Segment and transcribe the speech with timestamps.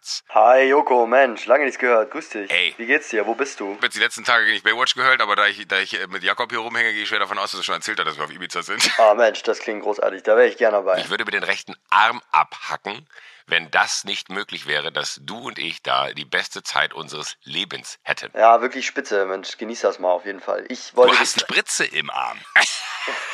[0.00, 0.24] Herz.
[0.30, 2.10] Hi Joko, Mensch, lange nichts gehört.
[2.10, 2.50] Grüß dich.
[2.50, 2.74] Ey.
[2.78, 3.26] Wie geht's dir?
[3.26, 3.68] Wo bist du?
[3.72, 6.06] Ich habe jetzt die letzten Tage nicht Baywatch gehört, aber da ich, da ich äh,
[6.06, 8.16] mit Jakob hier rumhänge, gehe ich schwer davon aus, dass er schon erzählt hat, dass
[8.16, 8.90] wir auf Ibiza sind.
[8.98, 10.22] Ah Mensch, das klingt großartig.
[10.22, 11.00] Da wäre ich gerne dabei.
[11.00, 13.06] Ich würde mir den rechten Arm abhacken,
[13.46, 17.98] wenn das nicht möglich wäre, dass du und ich da die beste Zeit unseres Lebens
[18.02, 18.30] hätten.
[18.34, 19.58] Ja, wirklich spitze, Mensch.
[19.58, 20.64] Genieß das mal auf jeden Fall.
[20.70, 21.42] Ich Du wollte hast dich.
[21.42, 22.38] Spritze im Arm.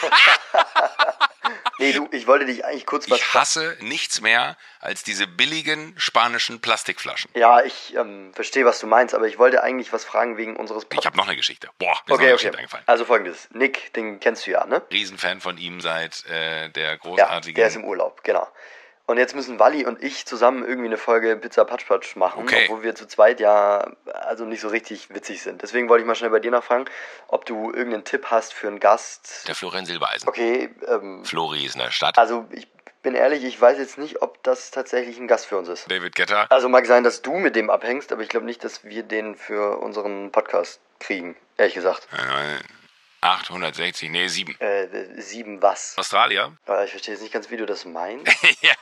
[1.78, 3.18] Nee, du, ich wollte dich eigentlich kurz was.
[3.18, 7.30] Ich hasse nichts mehr als diese billigen spanischen Plastikflaschen.
[7.34, 10.86] Ja, ich ähm, verstehe, was du meinst, aber ich wollte eigentlich was fragen wegen unseres
[10.90, 11.68] Ich habe noch eine Geschichte.
[11.78, 12.32] Boah, mir ist noch Okay, eine okay.
[12.38, 12.84] Geschichte eingefallen.
[12.86, 13.48] Also folgendes.
[13.52, 14.82] Nick, den kennst du ja, ne?
[14.90, 17.54] Riesenfan von ihm seit äh, der Ja, großartigen.
[17.56, 18.48] der ist im Urlaub, genau.
[19.08, 22.64] Und jetzt müssen Wally und ich zusammen irgendwie eine Folge Pizza Patsch Patsch machen, Okay.
[22.64, 25.62] obwohl wir zu zweit ja also nicht so richtig witzig sind.
[25.62, 26.86] Deswegen wollte ich mal schnell bei dir nachfragen,
[27.28, 29.46] ob du irgendeinen Tipp hast für einen Gast.
[29.46, 30.28] der Florian Silbereisen.
[30.28, 32.18] Okay, ähm, Flori ist in der Stadt.
[32.18, 32.66] also ich
[33.02, 35.88] bin ehrlich, ich weiß jetzt nicht, ob das tatsächlich ein Gast für uns ist.
[35.88, 36.50] David Getter.
[36.50, 39.36] Also mag sein, dass du mit dem abhängst, aber ich glaube nicht, dass wir den
[39.36, 42.08] für unseren Podcast kriegen, ehrlich gesagt.
[42.12, 42.58] Äh,
[43.20, 44.58] 860, nee, 7.
[44.60, 45.96] Äh, sieben was?
[45.98, 46.56] Australier?
[46.68, 48.26] Äh, Ich verstehe jetzt nicht ganz, wie du das meinst.
[48.62, 48.74] ja.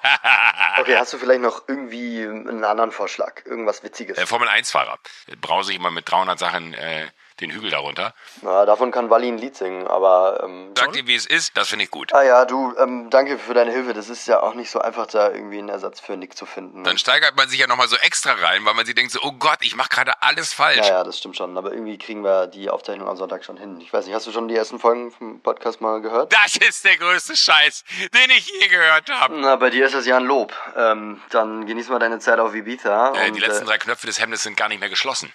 [0.79, 3.45] Okay, hast du vielleicht noch irgendwie einen anderen Vorschlag?
[3.47, 4.19] Irgendwas Witziges?
[4.19, 4.99] Äh, Formel 1-Fahrer.
[5.41, 7.07] Brause ich immer mit 300 Sachen äh,
[7.41, 8.15] den Hügel darunter.
[8.43, 10.41] Na, davon kann Wally ein Lied singen, aber.
[10.45, 12.13] Ähm, Sag dir, wie es ist, das finde ich gut.
[12.15, 13.93] ah ja, du, ähm, danke für deine Hilfe.
[13.95, 16.85] Das ist ja auch nicht so einfach, da irgendwie einen Ersatz für Nick zu finden.
[16.85, 19.33] Dann steigert man sich ja nochmal so extra rein, weil man sich denkt so, oh
[19.33, 20.79] Gott, ich mache gerade alles falsch.
[20.79, 21.57] ja, ja, das stimmt schon.
[21.57, 23.81] Aber irgendwie kriegen wir die Aufzeichnung am Sonntag schon hin.
[23.81, 26.33] Ich weiß nicht, hast du schon die ersten Folgen vom Podcast mal gehört?
[26.33, 29.35] Das ist der größte Scheiß, den ich je gehört habe.
[29.39, 30.55] Na, bei dir ist das ja ein Lob.
[30.77, 33.13] Ähm, dann genieß mal deine Zeit auf Ibiza.
[33.15, 35.33] Äh, und, die letzten äh, drei Knöpfe des Hemdes sind gar nicht mehr geschlossen.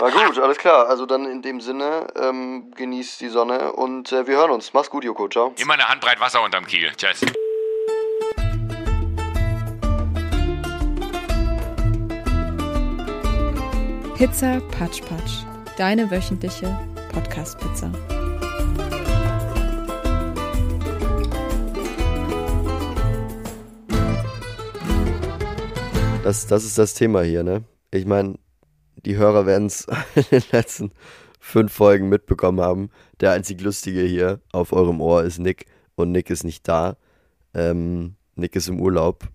[0.00, 0.88] Na gut, alles klar.
[0.88, 4.72] Also dann in dem Sinne, ähm, genieß die Sonne und äh, wir hören uns.
[4.72, 5.28] Mach's gut, Joko.
[5.28, 5.52] Ciao.
[5.56, 6.92] Immer eine Handbreit Wasser unterm Kiel.
[6.96, 7.20] Tschüss.
[14.16, 15.42] Pizza Patsch Patsch,
[15.76, 16.78] deine wöchentliche
[17.12, 17.90] Podcast-Pizza.
[26.22, 27.64] Das, das ist das Thema hier, ne?
[27.90, 28.36] Ich meine,
[29.04, 30.92] die Hörer werden es in den letzten
[31.44, 32.90] fünf Folgen mitbekommen haben.
[33.20, 36.96] Der einzig Lustige hier auf eurem Ohr ist Nick und Nick ist nicht da.
[37.52, 39.28] Ähm, Nick ist im Urlaub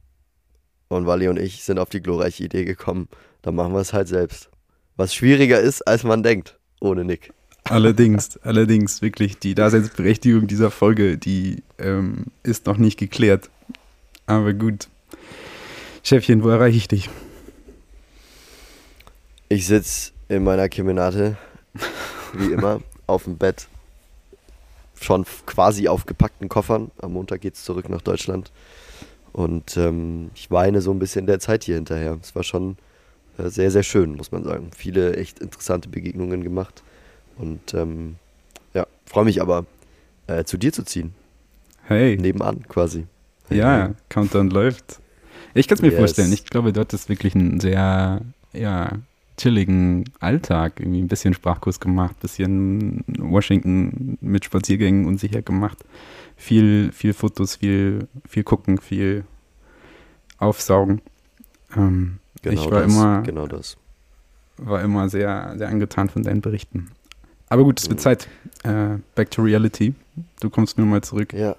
[0.87, 3.07] und Wally und ich sind auf die glorreiche Idee gekommen,
[3.43, 4.49] da machen wir es halt selbst.
[4.97, 7.31] Was schwieriger ist, als man denkt, ohne Nick.
[7.65, 13.51] Allerdings, allerdings, wirklich, die Daseinsberechtigung dieser Folge, die ähm, ist noch nicht geklärt.
[14.25, 14.89] Aber gut.
[16.03, 17.09] Chefchen, wo erreiche ich dich?
[19.47, 21.37] Ich sitze in meiner Kemenate,
[22.33, 23.67] wie immer, auf dem Bett.
[25.01, 26.91] Schon quasi auf gepackten Koffern.
[27.01, 28.51] Am Montag geht's zurück nach Deutschland.
[29.31, 32.17] Und ähm, ich weine so ein bisschen der Zeit hier hinterher.
[32.21, 32.75] Es war schon
[33.37, 34.71] äh, sehr, sehr schön, muss man sagen.
[34.75, 36.83] Viele echt interessante Begegnungen gemacht.
[37.37, 38.15] Und ähm,
[38.73, 39.65] ja, freue mich aber,
[40.27, 41.13] äh, zu dir zu ziehen.
[41.85, 43.05] Hey, Nebenan quasi.
[43.49, 44.99] ja, Countdown läuft.
[45.53, 45.97] Ich kann es mir Yes.
[45.97, 46.33] vorstellen.
[46.33, 48.21] Ich glaube, dort ist wirklich ein sehr,
[48.53, 48.91] ja,
[49.39, 50.79] chilligen Alltag.
[50.79, 55.77] Irgendwie ein bisschen Sprachkurs gemacht, bisschen Washington mit Spaziergängen unsicher gemacht.
[56.35, 59.23] Viel, viel Fotos, viel, viel gucken, viel
[60.37, 61.01] aufsaugen.
[61.75, 63.75] Ähm, Genau ich war das, immer, Genau das.
[64.57, 66.89] war immer sehr, sehr angetan von deinen Berichten.
[67.49, 68.29] Aber gut, es wird Zeit.
[68.63, 69.93] Äh, back to reality.
[70.39, 71.55] Du kommst nur mal zurück Ja,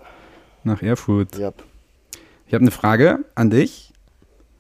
[0.64, 1.36] nach Erfurt.
[1.36, 1.52] ja.
[2.46, 3.92] Ich habe eine Frage an dich.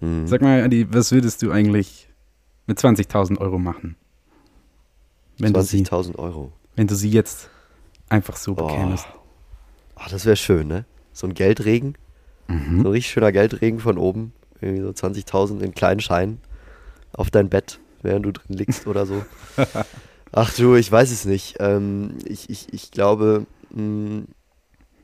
[0.00, 0.26] Mhm.
[0.26, 2.09] Sag mal, Adi, was würdest du eigentlich
[2.70, 3.96] mit 20.000 Euro machen?
[5.38, 6.52] Wenn du, sie, 20.000 Euro.
[6.76, 7.50] wenn du sie jetzt
[8.08, 8.54] einfach so Oh.
[8.66, 9.06] bekämest.
[9.96, 10.84] Ah, das wäre schön, ne?
[11.12, 11.94] So ein Geldregen.
[12.46, 12.82] Mhm.
[12.82, 14.32] So ein richtig schöner Geldregen von oben.
[14.60, 16.40] Irgendwie so 20.000 in kleinen Scheinen.
[17.12, 19.24] Auf dein Bett, während du drin liegst oder so.
[20.32, 21.56] Ach du, ich weiß es nicht.
[21.58, 24.22] Ähm, ich, ich, ich glaube, mh,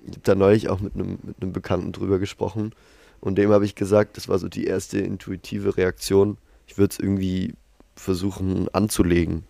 [0.04, 2.72] ich habe da neulich auch mit einem mit einem Bekannten drüber gesprochen.
[3.20, 6.36] Und dem habe ich gesagt, das war so die erste intuitive Reaktion.
[6.66, 7.54] Ich würde es irgendwie
[7.94, 9.44] versuchen anzulegen.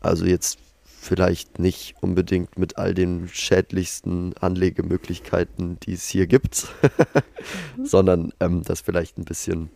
[0.00, 6.68] Also jetzt vielleicht nicht unbedingt mit all den schädlichsten Anlegemöglichkeiten, die es hier gibt,
[7.84, 9.70] sondern ähm, das vielleicht ein bisschen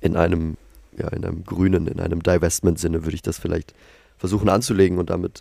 [0.00, 0.56] in einem,
[0.98, 3.74] ja, in einem grünen, in einem Divestment-Sinne würde ich das vielleicht
[4.18, 5.40] versuchen anzulegen und damit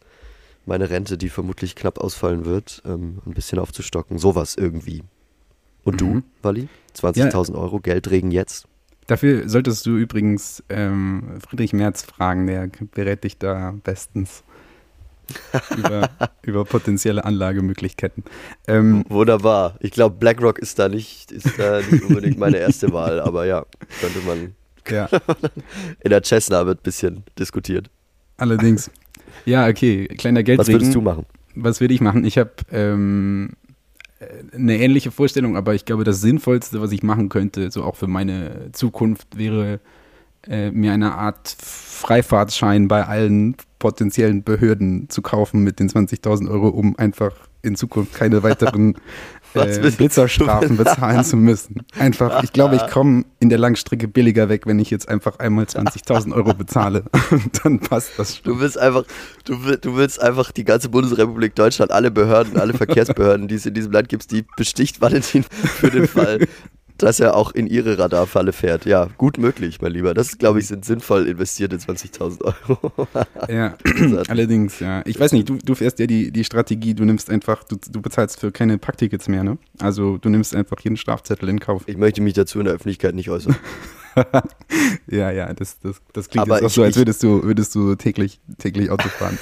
[0.65, 4.17] meine Rente, die vermutlich knapp ausfallen wird, ähm, ein bisschen aufzustocken.
[4.17, 5.03] Sowas irgendwie.
[5.83, 6.23] Und du, Mhm.
[6.41, 6.69] Wally?
[6.95, 8.67] 20.000 Euro, Geldregen jetzt?
[9.07, 14.43] Dafür solltest du übrigens ähm, Friedrich Merz fragen, der berät dich da bestens
[15.77, 16.09] über,
[16.43, 18.23] über potenzielle Anlagemöglichkeiten.
[18.67, 19.75] Ähm, Wunderbar.
[19.79, 23.65] Ich glaube, BlackRock ist da nicht, ist da nicht unbedingt meine erste Wahl, aber ja,
[24.01, 24.55] könnte man,
[24.89, 25.07] Ja,
[26.03, 27.89] In der Cessna wird ein bisschen diskutiert.
[28.37, 28.91] allerdings.
[29.45, 30.73] Ja, okay, kleiner Was Geldsegen.
[30.79, 31.25] würdest du machen?
[31.55, 32.25] Was würde ich machen?
[32.25, 33.62] Ich habe ähm, äh,
[34.53, 38.07] eine ähnliche Vorstellung, aber ich glaube, das Sinnvollste, was ich machen könnte, so auch für
[38.07, 39.79] meine Zukunft, wäre
[40.47, 46.69] äh, mir eine Art Freifahrtschein bei allen potenziellen Behörden zu kaufen mit den 20.000 Euro,
[46.69, 48.95] um einfach in Zukunft keine weiteren
[49.55, 51.85] äh, Blitzerstrafen bezahlen zu müssen.
[51.97, 55.65] Einfach, ich glaube, ich komme in der Langstrecke billiger weg, wenn ich jetzt einfach einmal
[55.65, 57.03] 20.000 Euro bezahle.
[57.63, 58.43] Dann passt das schon.
[58.53, 59.03] Du willst einfach,
[59.45, 63.65] du, will- du willst einfach die ganze Bundesrepublik Deutschland, alle Behörden, alle Verkehrsbehörden, die es
[63.65, 66.47] in diesem Land gibt, die besticht Valentin für den Fall,
[67.03, 68.85] dass er auch in ihre Radarfalle fährt.
[68.85, 70.13] Ja, gut möglich, mein Lieber.
[70.13, 72.91] Das, glaube ich, sind sinnvoll investierte 20.000 Euro.
[73.49, 73.75] Ja,
[74.29, 75.01] allerdings, ja.
[75.05, 78.01] Ich weiß nicht, du, du fährst ja die, die Strategie, du nimmst einfach, du, du
[78.01, 79.57] bezahlst für keine Packtickets mehr, ne?
[79.79, 81.83] Also du nimmst einfach jeden Strafzettel in Kauf.
[81.87, 83.55] Ich möchte mich dazu in der Öffentlichkeit nicht äußern.
[85.09, 87.73] Ja, ja, das, das, das klingt Aber jetzt auch ich- so, als würdest du, würdest
[87.73, 89.37] du täglich, täglich Auto fahren.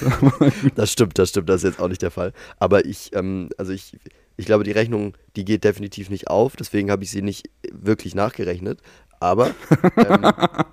[0.75, 2.31] Das stimmt, das stimmt, das ist jetzt auch nicht der Fall.
[2.57, 3.97] Aber ich, ähm, also ich,
[4.41, 8.15] ich glaube, die Rechnung, die geht definitiv nicht auf, deswegen habe ich sie nicht wirklich
[8.15, 8.79] nachgerechnet.
[9.19, 9.51] Aber
[9.97, 10.31] ähm,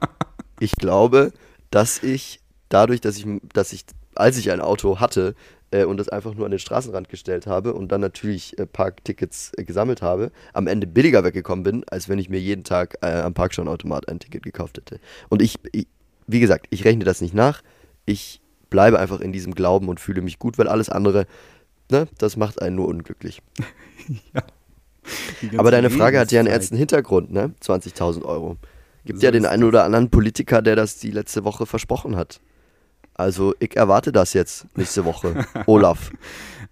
[0.59, 1.33] ich glaube,
[1.71, 3.85] dass ich dadurch, dass ich, dass ich,
[4.15, 5.35] als ich ein Auto hatte
[5.71, 9.53] äh, und das einfach nur an den Straßenrand gestellt habe und dann natürlich äh, Parktickets
[9.59, 13.21] äh, gesammelt habe, am Ende billiger weggekommen bin, als wenn ich mir jeden Tag äh,
[13.21, 14.99] am Parkschauenautomat ein Ticket gekauft hätte.
[15.29, 15.87] Und ich, ich,
[16.27, 17.61] wie gesagt, ich rechne das nicht nach.
[18.07, 21.27] Ich bleibe einfach in diesem Glauben und fühle mich gut, weil alles andere,
[21.91, 23.43] ne, das macht einen nur unglücklich.
[25.41, 27.55] Ganze Aber deine Frage hat ja einen ernsten Hintergrund, ne?
[27.63, 28.57] 20.000 Euro.
[29.05, 32.41] Gibt So ja den einen oder anderen Politiker, der das die letzte Woche versprochen hat.
[33.15, 35.47] Also, ich erwarte das jetzt nächste Woche.
[35.67, 36.11] Olaf.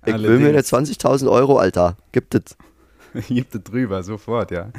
[0.04, 1.00] Ich will mir eine Allerdings.
[1.00, 1.96] 20.000 Euro, Alter.
[2.12, 2.56] Gibt es.
[3.28, 4.70] Gibt es drüber, sofort, ja.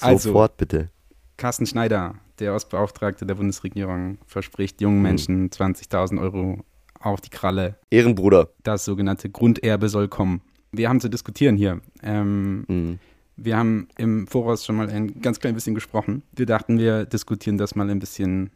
[0.00, 0.88] Also, Sofort bitte.
[1.36, 5.02] Carsten Schneider, der Ostbeauftragte der Bundesregierung, verspricht jungen Mhm.
[5.02, 6.64] Menschen 20.000 Euro
[7.02, 7.76] auf die Kralle.
[7.90, 8.48] Ehrenbruder.
[8.62, 10.40] Das sogenannte Grunderbe soll kommen.
[10.72, 11.80] Wir haben zu diskutieren hier.
[12.02, 12.98] Ähm, Mhm.
[13.36, 16.22] Wir haben im Voraus schon mal ein ganz klein bisschen gesprochen.
[16.32, 18.50] Wir dachten, wir diskutieren das mal ein bisschen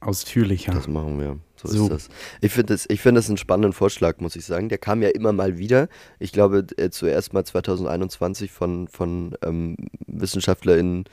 [0.00, 0.72] ausführlicher.
[0.72, 1.38] Das machen wir.
[1.56, 1.84] So, So.
[1.84, 2.08] ist das.
[2.40, 4.68] Ich finde das, ich find das einen spannenden Vorschlag, muss ich sagen.
[4.68, 5.88] Der kam ja immer mal wieder.
[6.18, 9.76] Ich glaube, äh, zuerst mal 2021 von, von ähm,
[10.06, 11.04] WissenschaftlerInnen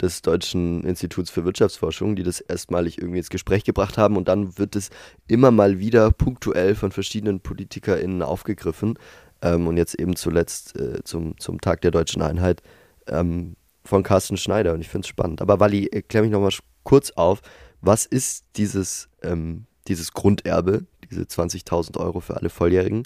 [0.00, 4.16] des Deutschen Instituts für Wirtschaftsforschung, die das erstmalig irgendwie ins Gespräch gebracht haben.
[4.16, 4.90] Und dann wird es
[5.28, 8.98] immer mal wieder punktuell von verschiedenen PolitikerInnen aufgegriffen.
[9.42, 12.62] Ähm, und jetzt eben zuletzt äh, zum, zum Tag der deutschen Einheit
[13.06, 14.72] ähm, von Carsten Schneider.
[14.72, 15.40] Und ich finde es spannend.
[15.40, 16.52] Aber Wally, klär mich nochmal
[16.84, 17.42] kurz auf.
[17.80, 23.02] Was ist dieses, ähm, dieses Grunderbe, diese 20.000 Euro für alle Volljährigen?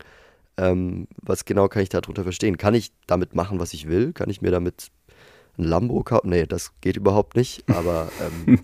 [0.59, 2.57] Ähm, was genau kann ich darunter verstehen?
[2.57, 4.13] Kann ich damit machen, was ich will?
[4.13, 4.91] Kann ich mir damit
[5.59, 6.31] ein Lambo kaufen?
[6.31, 8.09] Nee, das geht überhaupt nicht, aber
[8.47, 8.61] ähm,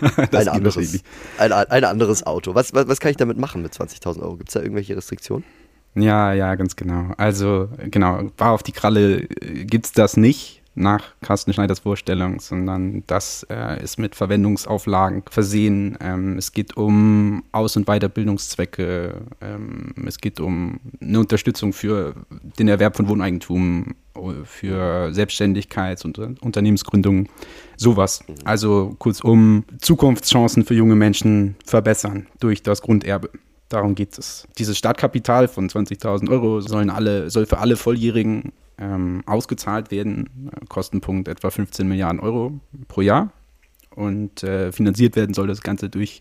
[0.32, 1.02] ein, anderes,
[1.38, 2.54] ein, ein anderes Auto.
[2.54, 4.36] Was, was, was kann ich damit machen mit 20.000 Euro?
[4.36, 5.44] Gibt es da irgendwelche Restriktionen?
[5.94, 7.12] Ja, ja, ganz genau.
[7.16, 13.04] Also, genau, war auf die Kralle gibt es das nicht nach Carsten Schneiders Vorstellung, sondern
[13.06, 15.96] das äh, ist mit Verwendungsauflagen versehen.
[16.00, 19.20] Ähm, es geht um Aus- und Weiterbildungszwecke.
[19.40, 22.14] Ähm, es geht um eine Unterstützung für
[22.58, 27.28] den Erwerb von Wohneigentum, äh, für Selbstständigkeits- und Unternehmensgründung,
[27.76, 28.24] sowas.
[28.44, 33.30] Also kurzum, Zukunftschancen für junge Menschen verbessern durch das Grunderbe.
[33.68, 34.48] Darum geht es.
[34.58, 40.50] Dieses Startkapital von 20.000 Euro sollen alle, soll für alle Volljährigen ähm, ausgezahlt werden.
[40.52, 43.32] Äh, Kostenpunkt etwa 15 Milliarden Euro pro Jahr.
[43.94, 46.20] Und äh, finanziert werden soll das Ganze durch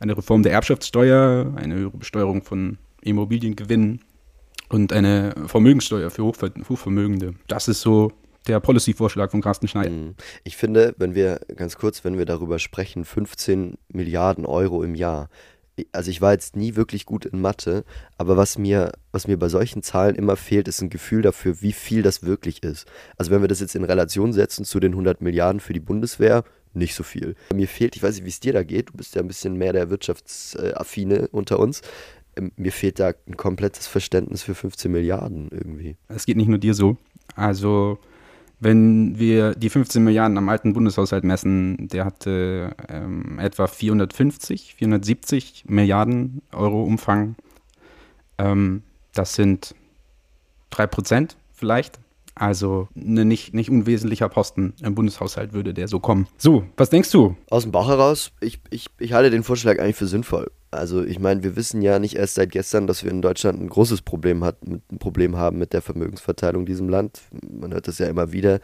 [0.00, 4.00] eine Reform der Erbschaftssteuer, eine höhere Besteuerung von Immobiliengewinnen
[4.68, 7.34] und eine Vermögenssteuer für Hochver Hochvermögende.
[7.48, 8.12] Das ist so
[8.46, 9.90] der Policy-Vorschlag von Carsten Schneider.
[9.90, 10.14] Mhm.
[10.44, 15.28] Ich finde, wenn wir, ganz kurz, wenn wir darüber sprechen, 15 Milliarden Euro im Jahr.
[15.92, 17.84] Also ich war jetzt nie wirklich gut in Mathe,
[18.16, 21.72] aber was mir, was mir bei solchen Zahlen immer fehlt, ist ein Gefühl dafür, wie
[21.72, 22.86] viel das wirklich ist.
[23.16, 26.44] Also wenn wir das jetzt in Relation setzen zu den 100 Milliarden für die Bundeswehr,
[26.74, 27.34] nicht so viel.
[27.52, 29.56] Mir fehlt, ich weiß nicht, wie es dir da geht, du bist ja ein bisschen
[29.56, 31.82] mehr der Wirtschaftsaffine unter uns.
[32.36, 35.96] Ähm, Mir fehlt da ein komplettes Verständnis für 15 Milliarden irgendwie.
[36.08, 36.96] Es geht nicht nur dir so.
[37.34, 37.98] Also,
[38.60, 45.64] wenn wir die 15 Milliarden am alten Bundeshaushalt messen, der hatte ähm, etwa 450, 470
[45.68, 47.36] Milliarden Euro Umfang.
[48.38, 48.82] Ähm,
[49.14, 49.74] das sind
[50.70, 52.00] 3 Prozent vielleicht.
[52.34, 56.28] Also ein nicht, nicht unwesentlicher Posten im Bundeshaushalt würde der so kommen.
[56.36, 57.36] So, was denkst du?
[57.50, 60.50] Aus dem Bauch heraus, ich, ich, ich halte den Vorschlag eigentlich für sinnvoll.
[60.70, 63.68] Also ich meine, wir wissen ja nicht erst seit gestern, dass wir in Deutschland ein
[63.68, 67.22] großes Problem, hat, mit, ein Problem haben mit der Vermögensverteilung in diesem Land.
[67.42, 68.60] Man hört das ja immer wieder.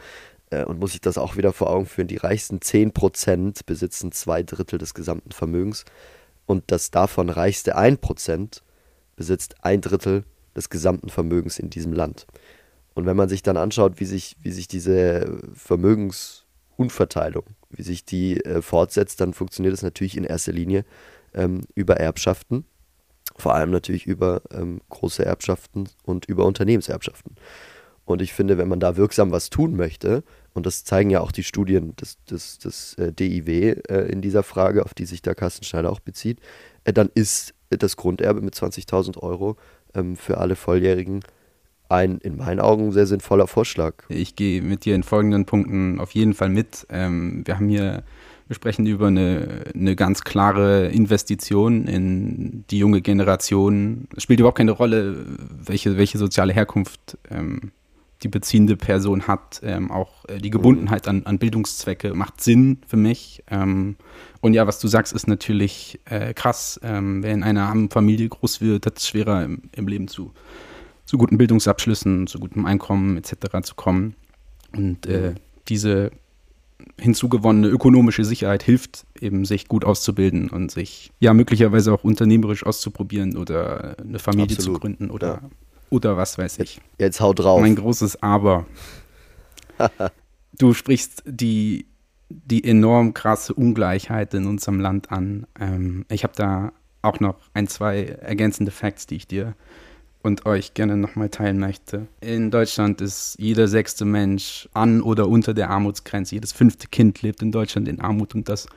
[0.51, 4.43] äh, und muss sich das auch wieder vor Augen führen, die reichsten 10% besitzen zwei
[4.43, 5.85] Drittel des gesamten Vermögens
[6.45, 8.61] und das davon reichste 1%
[9.15, 10.23] besitzt ein Drittel
[10.55, 12.27] des gesamten Vermögens in diesem Land.
[12.93, 18.39] Und wenn man sich dann anschaut, wie sich, wie sich diese Vermögensunverteilung, wie sich die
[18.45, 20.85] äh, fortsetzt, dann funktioniert es natürlich in erster Linie
[21.35, 22.65] ähm, über Erbschaften,
[23.37, 27.35] vor allem natürlich über ähm, große Erbschaften und über Unternehmenserbschaften.
[28.05, 30.23] Und ich finde, wenn man da wirksam was tun möchte,
[30.53, 34.43] und das zeigen ja auch die Studien des, des, des äh, DIW äh, in dieser
[34.43, 36.39] Frage, auf die sich der Carsten Schneider auch bezieht,
[36.83, 39.57] äh, dann ist das Grunderbe mit 20.000 Euro
[39.95, 41.21] ähm, für alle Volljährigen
[41.89, 43.95] ein in meinen Augen sehr sinnvoller Vorschlag.
[44.09, 46.85] Ich gehe mit dir in folgenden Punkten auf jeden Fall mit.
[46.89, 48.03] Ähm, wir haben hier,
[48.47, 54.07] wir sprechen über eine, eine ganz klare Investition in die junge Generation.
[54.15, 55.25] Es spielt überhaupt keine Rolle,
[55.65, 57.71] welche, welche soziale Herkunft ähm,
[58.23, 59.61] die beziehende Person hat.
[59.63, 63.43] Ähm, auch äh, die Gebundenheit an, an Bildungszwecke macht Sinn für mich.
[63.49, 63.95] Ähm,
[64.41, 66.79] und ja, was du sagst, ist natürlich äh, krass.
[66.83, 70.31] Ähm, wer in einer armen Familie groß wird, hat es schwerer im, im Leben zu
[71.05, 73.61] zu guten Bildungsabschlüssen, zu gutem Einkommen etc.
[73.63, 74.15] zu kommen.
[74.75, 75.35] Und äh,
[75.67, 76.11] diese
[76.99, 83.37] hinzugewonnene ökonomische Sicherheit hilft eben, sich gut auszubilden und sich ja möglicherweise auch unternehmerisch auszuprobieren
[83.37, 84.75] oder eine Familie Absolut.
[84.75, 85.49] zu gründen oder, ja.
[85.89, 86.81] oder was weiß ich.
[86.97, 87.61] Jetzt, hau drauf.
[87.61, 88.65] Mein großes Aber.
[90.57, 91.87] du sprichst die,
[92.29, 95.47] die enorm krasse Ungleichheit in unserem Land an.
[95.59, 99.55] Ähm, ich habe da auch noch ein, zwei ergänzende Facts, die ich dir
[100.25, 102.07] und euch gerne nochmal teilen möchte.
[102.19, 106.33] In Deutschland ist jeder sechste Mensch an oder unter der Armutsgrenze.
[106.33, 108.67] Jedes fünfte Kind lebt in Deutschland in Armut und das,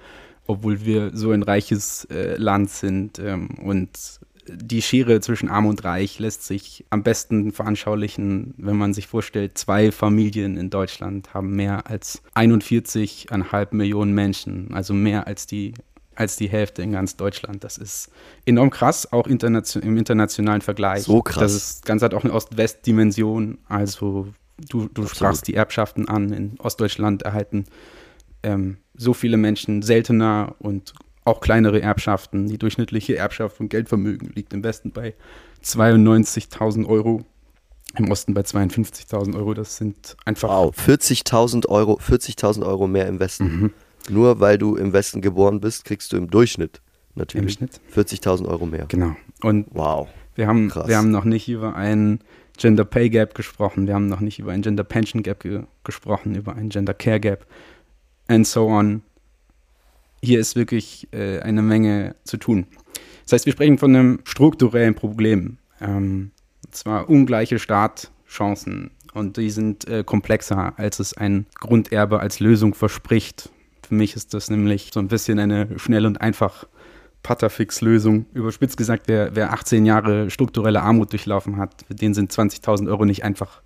[0.47, 3.19] obwohl wir so ein reiches äh, Land sind.
[3.19, 8.93] Ähm, und die Schere zwischen Arm und Reich lässt sich am besten veranschaulichen, wenn man
[8.93, 15.47] sich vorstellt, zwei Familien in Deutschland haben mehr als 41,5 Millionen Menschen, also mehr als
[15.47, 15.73] die
[16.19, 17.63] als die Hälfte in ganz Deutschland.
[17.63, 18.11] Das ist
[18.45, 21.05] enorm krass, auch internation im internationalen Vergleich.
[21.05, 21.39] So krass.
[21.39, 23.59] Das ist, Ganze hat auch eine Ost-West-Dimension.
[23.69, 24.27] Also
[24.69, 26.33] du, du sprachst die Erbschaften an.
[26.33, 27.67] In Ostdeutschland erhalten
[28.43, 30.93] ähm, so viele Menschen seltener und
[31.25, 32.49] auch kleinere Erbschaften.
[32.49, 35.15] Die durchschnittliche Erbschaft von Geldvermögen liegt im Westen bei
[35.65, 37.25] 92.000 Euro.
[37.97, 39.55] Im Osten bei 52.000 Euro.
[39.55, 40.49] Das sind einfach.
[40.49, 43.45] Wow, 40.000 Euro, 40.000 Euro mehr im Westen.
[43.45, 43.75] Mhm.
[44.11, 46.81] Nur weil du im Westen geboren bist, kriegst du im Durchschnitt
[47.15, 47.59] natürlich
[47.95, 48.87] 40.000 Euro mehr.
[48.89, 49.17] Genau.
[49.43, 50.09] Und wow.
[50.35, 52.21] wir haben, wir haben noch nicht über einen
[52.57, 56.35] Gender Pay Gap gesprochen, wir haben noch nicht über ein Gender Pension Gap ge gesprochen,
[56.35, 57.47] über ein Gender Care Gap
[58.27, 59.03] and so on.
[60.23, 62.67] Hier ist wirklich äh, eine Menge zu tun.
[63.25, 65.59] Das heißt, wir sprechen von einem strukturellen Problem.
[65.81, 66.33] Ähm,
[66.65, 68.91] und zwar ungleiche Startchancen.
[69.15, 73.51] Und die sind äh, komplexer, als es ein Grunderbe als Lösung verspricht.
[73.89, 76.67] Für mich ist das nämlich so ein bisschen eine schnell und einfach
[77.23, 78.27] Patterfix-Lösung.
[78.35, 83.07] Überspitzt gesagt, wer, wer 18 Jahre strukturelle Armut durchlaufen hat, für den sind 20.000 Euro
[83.07, 83.63] nicht einfach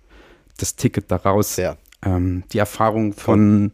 [0.57, 1.57] das Ticket daraus.
[1.57, 1.75] Ja.
[2.05, 3.71] Ähm, die Erfahrung von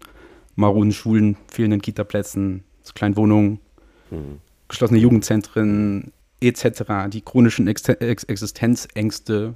[0.56, 2.63] maroden Schulen, fehlenden Kitaplätzen,
[2.96, 3.60] kleinen Wohnungen,
[4.10, 4.39] mhm.
[4.68, 9.53] geschlossene Jugendzentren etc., die chronischen Ex Ex Existenzängste,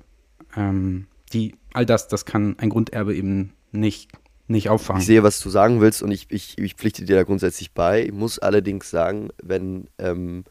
[0.55, 4.12] ähm, die, all das, das kann ein Grunderbe eben nicht
[4.47, 5.01] nicht auffangen.
[5.01, 8.03] Ich sehe, was du sagen willst und ich, ich, ich pflichte dir da grundsätzlich bei.
[8.03, 10.43] Ich muss allerdings sagen, wenn ähm,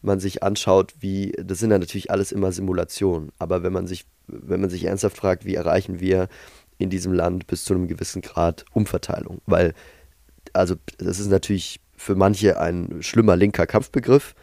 [0.00, 4.06] man sich anschaut, wie, das sind ja natürlich alles immer Simulationen, aber wenn man sich,
[4.26, 6.28] wenn man sich ernsthaft fragt, wie erreichen wir
[6.78, 9.74] in diesem Land bis zu einem gewissen Grad Umverteilung, weil,
[10.52, 14.34] also das ist natürlich für manche ein schlimmer linker Kampfbegriff,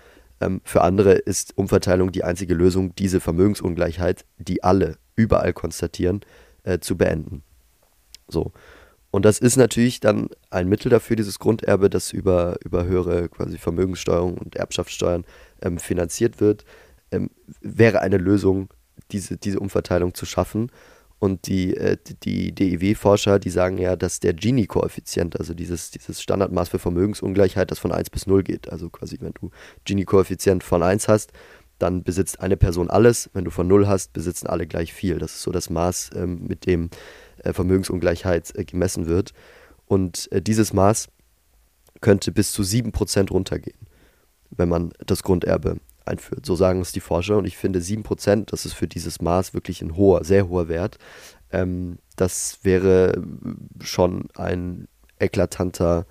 [0.42, 6.22] ähm, für andere ist Umverteilung die einzige Lösung, diese Vermögensungleichheit, die alle überall konstatieren,
[6.64, 7.44] äh, zu beenden.
[8.30, 8.54] So.
[9.12, 13.58] Und das ist natürlich dann ein Mittel dafür, dieses Grunderbe, das über, über höhere quasi
[13.58, 15.26] Vermögenssteuerung und Erbschaftssteuern
[15.62, 16.64] ähm, finanziert wird,
[17.12, 18.70] ähm, wäre eine Lösung,
[19.12, 20.72] diese, diese Umverteilung zu schaffen.
[21.18, 26.70] Und die, äh, die DIW-Forscher, die sagen ja, dass der Gini-Koeffizient, also dieses, dieses Standardmaß
[26.70, 28.72] für Vermögensungleichheit, das von 1 bis 0 geht.
[28.72, 29.50] Also quasi, wenn du
[29.86, 31.34] Gini-Koeffizient von 1 hast,
[31.78, 33.30] dann besitzt eine Person alles.
[33.34, 35.18] Wenn du von 0 hast, besitzen alle gleich viel.
[35.18, 36.90] Das ist so das Maß, ähm, mit dem
[37.54, 39.34] Vermögensungleichheit äh, gemessen wird.
[39.86, 41.08] Und äh, dieses Maß
[42.02, 43.88] könnte bis zu 7% runtergehen,
[44.52, 46.46] wenn man das Grunderbe einführt.
[46.46, 47.38] So sagen es die Forscher.
[47.38, 50.98] Und ich finde 7%, das ist für dieses Maß wirklich ein hoher, sehr hoher Wert.
[51.52, 53.22] Ähm, das wäre
[53.82, 54.88] schon ein
[55.20, 56.06] eklatanter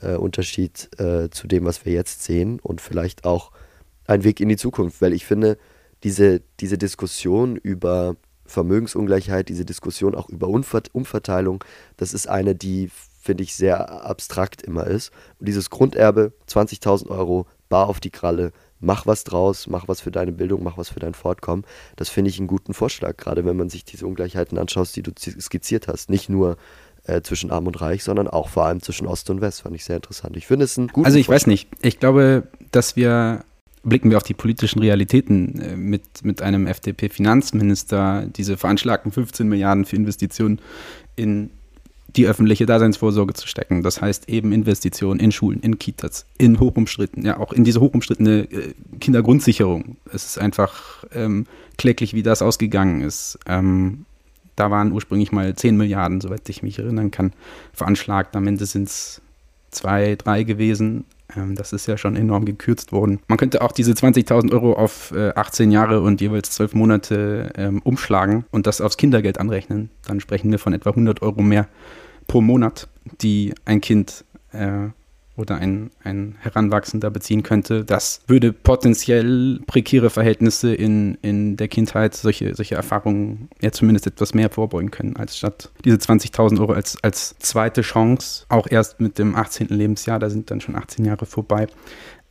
[0.00, 3.52] äh, Unterschied äh, zu dem, was wir jetzt sehen und vielleicht auch
[4.06, 5.58] ein Weg in die Zukunft, weil ich finde,
[6.04, 8.16] diese, diese Diskussion über
[8.48, 11.62] Vermögensungleichheit, diese Diskussion auch über Umverteilung,
[11.96, 12.90] das ist eine, die,
[13.20, 15.12] finde ich, sehr abstrakt immer ist.
[15.38, 20.10] Und dieses Grunderbe, 20.000 Euro, bar auf die Kralle, mach was draus, mach was für
[20.10, 21.64] deine Bildung, mach was für dein Fortkommen.
[21.96, 25.12] Das finde ich einen guten Vorschlag, gerade wenn man sich diese Ungleichheiten anschaut, die du
[25.16, 26.08] skizziert hast.
[26.10, 26.56] Nicht nur
[27.04, 29.62] äh, zwischen Arm und Reich, sondern auch vor allem zwischen Ost und West.
[29.62, 30.36] Fand ich sehr interessant.
[30.36, 31.42] Ich finde es ein guter Also ich Vorschlag.
[31.42, 31.68] weiß nicht.
[31.82, 33.44] Ich glaube, dass wir
[33.88, 39.84] blicken wir auf die politischen Realitäten äh, mit, mit einem FDP-Finanzminister, diese veranschlagten 15 Milliarden
[39.84, 40.60] für Investitionen
[41.16, 41.50] in
[42.16, 43.82] die öffentliche Daseinsvorsorge zu stecken.
[43.82, 48.50] Das heißt eben Investitionen in Schulen, in Kitas, in hochumstritten, ja auch in diese hochumstrittene
[48.50, 49.96] äh, Kindergrundsicherung.
[50.12, 53.38] Es ist einfach ähm, kläglich, wie das ausgegangen ist.
[53.46, 54.06] Ähm,
[54.56, 57.32] da waren ursprünglich mal 10 Milliarden, soweit ich mich erinnern kann,
[57.72, 58.34] veranschlagt.
[58.34, 59.20] Am Ende sind es
[59.70, 61.04] zwei, drei gewesen.
[61.36, 63.20] Ähm, das ist ja schon enorm gekürzt worden.
[63.28, 67.80] Man könnte auch diese 20.000 Euro auf äh, 18 Jahre und jeweils 12 Monate ähm,
[67.82, 69.90] umschlagen und das aufs Kindergeld anrechnen.
[70.06, 71.68] Dann sprechen wir von etwa 100 Euro mehr
[72.26, 72.88] pro Monat,
[73.20, 74.88] die ein Kind äh,
[75.38, 77.84] oder ein, ein Heranwachsender beziehen könnte.
[77.84, 84.34] Das würde potenziell prekäre Verhältnisse in, in der Kindheit, solche, solche Erfahrungen ja zumindest etwas
[84.34, 89.18] mehr vorbeugen können, als statt diese 20.000 Euro als, als zweite Chance, auch erst mit
[89.18, 89.68] dem 18.
[89.68, 91.68] Lebensjahr, da sind dann schon 18 Jahre vorbei.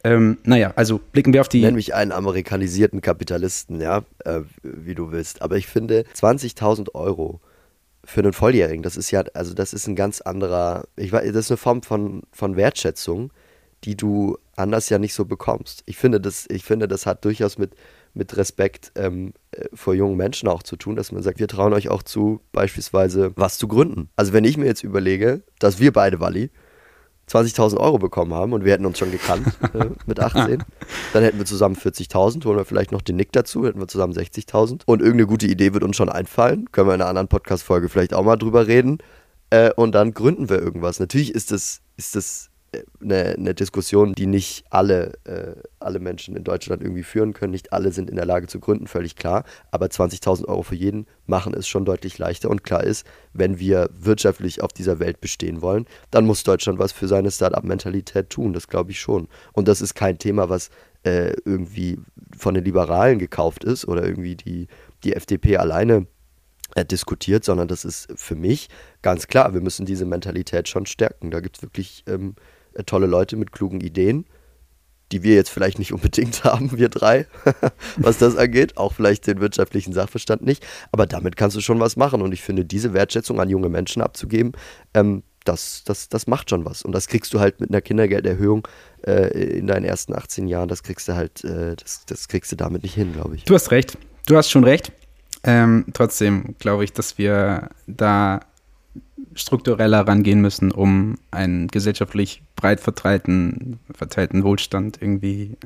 [0.04, 1.62] Ähm, naja, also blicken wir auf die.
[1.62, 5.42] Nenn mich einen amerikanisierten Kapitalisten, ja, äh, wie du willst.
[5.42, 7.42] Aber ich finde, 20.000 Euro
[8.08, 11.46] für einen Volljährigen, das ist ja, also das ist ein ganz anderer, ich weiß, das
[11.46, 13.34] ist eine Form von, von Wertschätzung,
[13.84, 15.84] die du anders ja nicht so bekommst.
[15.86, 17.76] Ich finde, das, ich finde, das hat durchaus mit,
[18.14, 21.74] mit Respekt ähm, äh, vor jungen Menschen auch zu tun, dass man sagt, wir trauen
[21.74, 24.10] euch auch zu, beispielsweise was zu gründen.
[24.16, 26.50] Also wenn ich mir jetzt überlege, dass wir beide, Wally,
[27.30, 30.64] 20.000 Euro bekommen haben und wir hätten uns schon gekannt äh, mit 18,
[31.14, 34.14] dann hätten wir zusammen 40.000, holen wir vielleicht noch den Nick dazu, hätten wir zusammen
[34.14, 37.90] 60.000 und irgendeine gute Idee wird uns schon einfallen, können wir in einer anderen Podcast-Folge
[37.90, 39.00] vielleicht auch mal drüber reden.
[39.50, 41.00] Äh, und dann gründen wir irgendwas.
[41.00, 42.47] Natürlich ist das, ist das
[43.02, 47.52] eine, eine Diskussion, die nicht alle, äh, alle Menschen in Deutschland irgendwie führen können.
[47.52, 49.44] Nicht alle sind in der Lage zu gründen, völlig klar.
[49.72, 52.50] Aber 20.000 Euro für jeden machen es schon deutlich leichter.
[52.50, 56.92] Und klar ist, wenn wir wirtschaftlich auf dieser Welt bestehen wollen, dann muss Deutschland was
[56.92, 58.54] für seine Start-up-Mentalität tun.
[58.54, 59.28] Das glaube ich schon.
[59.54, 60.70] Und das ist kein Thema, was
[61.04, 62.00] äh, irgendwie
[62.38, 64.68] von den Liberalen gekauft ist oder irgendwie die,
[65.04, 66.08] die FDP alleine
[66.76, 68.68] äh, diskutiert, sondern das ist für mich
[69.02, 69.54] ganz klar.
[69.54, 71.32] Wir müssen diese Mentalität schon stärken.
[71.32, 74.26] Da gibt es wirklich ähm, äh, tolle Leute mit klugen Ideen,
[75.12, 77.26] die wir jetzt vielleicht nicht unbedingt haben, wir drei,
[77.98, 81.96] was das angeht, auch vielleicht den wirtschaftlichen Sachverstand nicht, aber damit kannst du schon was
[81.96, 82.22] machen.
[82.22, 84.54] Und ich finde, diese Wertschätzung an junge Menschen abzugeben,
[84.94, 86.82] ähm, das, das, das macht schon was.
[86.82, 88.68] Und das kriegst du halt mit einer Kindergelderhöhung
[89.06, 92.56] äh, in deinen ersten 18 Jahren, das kriegst du halt, äh, das, das kriegst du
[92.56, 93.46] damit nicht hin, glaube ich.
[93.46, 94.92] Du hast recht, du hast schon recht.
[95.44, 98.42] Ähm, trotzdem glaube ich, dass wir da
[99.36, 105.58] struktureller rangehen müssen, um einen gesellschaftlich breit verteilten, verteilten Wohlstand irgendwie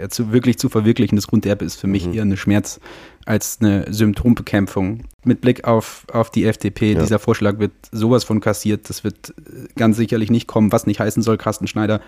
[0.00, 1.16] äh, zu, wirklich zu verwirklichen.
[1.16, 2.14] Das Grunderbe ist für mich mhm.
[2.14, 2.80] eher eine Schmerz
[3.24, 5.04] als eine Symptombekämpfung.
[5.24, 7.00] Mit Blick auf, auf die FDP, ja.
[7.00, 11.00] dieser Vorschlag wird sowas von kassiert, das wird äh, ganz sicherlich nicht kommen, was nicht
[11.00, 12.00] heißen soll, Carsten Schneider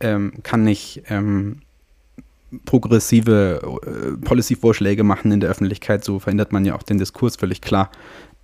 [0.00, 1.60] ähm, kann nicht ähm,
[2.64, 7.60] progressive äh, Policy-Vorschläge machen in der Öffentlichkeit, so verändert man ja auch den Diskurs völlig
[7.60, 7.90] klar.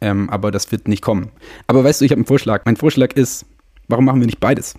[0.01, 1.31] Ähm, aber das wird nicht kommen.
[1.67, 2.63] Aber weißt du, ich habe einen Vorschlag.
[2.65, 3.47] Mein Vorschlag ist,
[3.89, 4.75] warum machen wir nicht beides?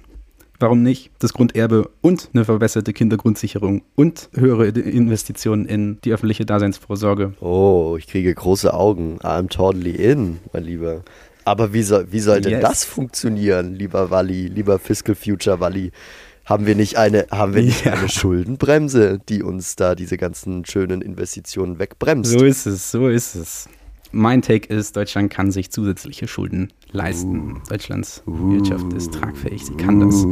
[0.60, 7.34] Warum nicht das Grunderbe und eine verbesserte Kindergrundsicherung und höhere Investitionen in die öffentliche Daseinsvorsorge?
[7.42, 9.20] Oh, ich kriege große Augen.
[9.20, 11.04] I'm totally in, mein Lieber.
[11.46, 12.62] Aber wie soll, wie soll denn yes.
[12.62, 15.92] das funktionieren, lieber Walli, lieber Fiscal Future Walli?
[16.44, 17.94] Haben wir nicht eine, haben wir nicht ja.
[17.94, 22.32] eine Schuldenbremse, die uns da diese ganzen schönen Investitionen wegbremst?
[22.32, 23.70] So ist es, so ist es.
[24.12, 27.54] Mein Take ist, Deutschland kann sich zusätzliche Schulden leisten.
[27.54, 27.60] Uh.
[27.70, 28.52] Deutschlands uh.
[28.52, 30.06] Wirtschaft ist tragfähig, sie kann uh.
[30.06, 30.26] das.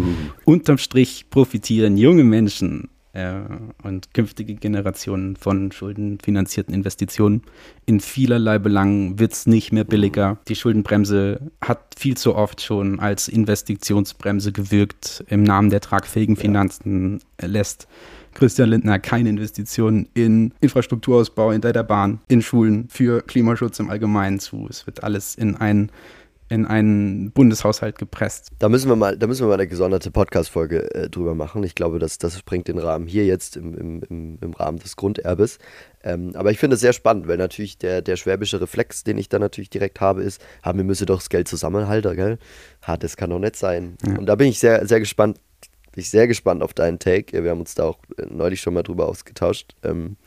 [0.46, 3.34] Unterm Strich profitieren junge Menschen äh,
[3.84, 7.44] und künftige Generationen von schuldenfinanzierten Investitionen.
[7.86, 10.38] In vielerlei Belangen wird es nicht mehr billiger.
[10.48, 15.24] Die Schuldenbremse hat viel zu oft schon als Investitionsbremse gewirkt.
[15.28, 17.48] Im Namen der tragfähigen Finanzen ja.
[17.48, 17.88] lässt
[18.36, 24.40] Christian Lindner keine Investitionen in Infrastrukturausbau, in der Bahn, in Schulen, für Klimaschutz im Allgemeinen
[24.40, 24.68] zu.
[24.70, 25.92] Es wird alles in einen
[26.48, 28.52] in einen Bundeshaushalt gepresst.
[28.60, 31.64] Da müssen wir mal, da müssen wir mal eine gesonderte Podcast-Folge äh, drüber machen.
[31.64, 35.58] Ich glaube, das, das sprengt den Rahmen hier jetzt im, im, im, Rahmen des Grunderbes.
[36.04, 39.28] Ähm, aber ich finde es sehr spannend, weil natürlich der, der schwäbische Reflex, den ich
[39.28, 42.38] dann natürlich direkt habe, ist, haben wir müssen doch das Geld zusammenhalten, gell?
[42.86, 43.98] Ha, das kann doch nicht sein.
[44.06, 44.20] Ja.
[44.20, 45.40] Und da bin ich sehr, sehr gespannt,
[45.96, 47.44] bin ich sehr gespannt auf deinen Take.
[47.44, 49.76] Wir haben uns da auch äh, neulich schon mal drüber ausgetauscht.
[49.84, 50.18] Ähm,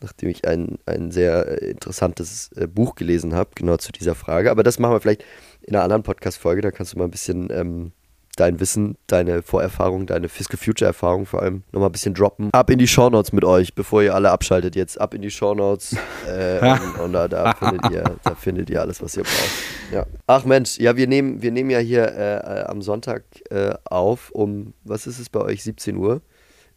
[0.00, 4.50] nachdem ich ein, ein sehr interessantes äh, Buch gelesen habe, genau zu dieser Frage.
[4.50, 5.24] Aber das machen wir vielleicht
[5.62, 6.62] in einer anderen Podcast-Folge.
[6.62, 7.92] Da kannst du mal ein bisschen ähm,
[8.36, 12.48] dein Wissen, deine Vorerfahrung, deine Fiscal Future Erfahrung vor allem nochmal ein bisschen droppen.
[12.52, 15.00] Ab in die Shownotes mit euch, bevor ihr alle abschaltet jetzt.
[15.00, 15.96] Ab in die Shownotes
[16.28, 19.50] äh, und, und da, da, findet ihr, da findet ihr alles, was ihr braucht.
[19.92, 20.06] Ja.
[20.26, 24.30] Ach Mensch, ja, wir nehmen, wir nehmen ja hier äh, äh am Sonntag äh, auf
[24.30, 26.22] um, was ist es bei euch, 17 Uhr.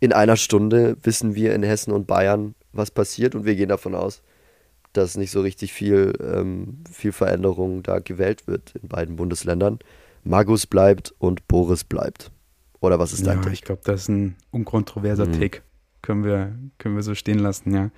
[0.02, 3.96] In einer Stunde wissen wir in Hessen und Bayern, was passiert und wir gehen davon
[3.96, 4.22] aus,
[4.92, 9.80] dass nicht so richtig viel, ähm, viel Veränderung da gewählt wird in beiden Bundesländern.
[10.26, 12.32] Magus bleibt und Boris bleibt.
[12.82, 13.54] Oder was ist dein ja, Take?
[13.54, 15.40] Ich glaube, das ist ein unkontroverser mhm.
[15.40, 15.62] Take.
[16.02, 17.90] Können wir, können wir so stehen lassen, ja.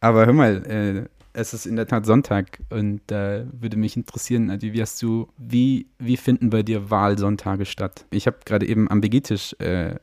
[0.00, 3.96] Aber hör mal, äh, es ist in der Tat Sonntag und da äh, würde mich
[3.96, 8.06] interessieren, Adi, wie hast du, wie, wie finden bei dir Wahlsonntage statt?
[8.10, 9.96] Ich habe gerade eben am BG-Tisch äh,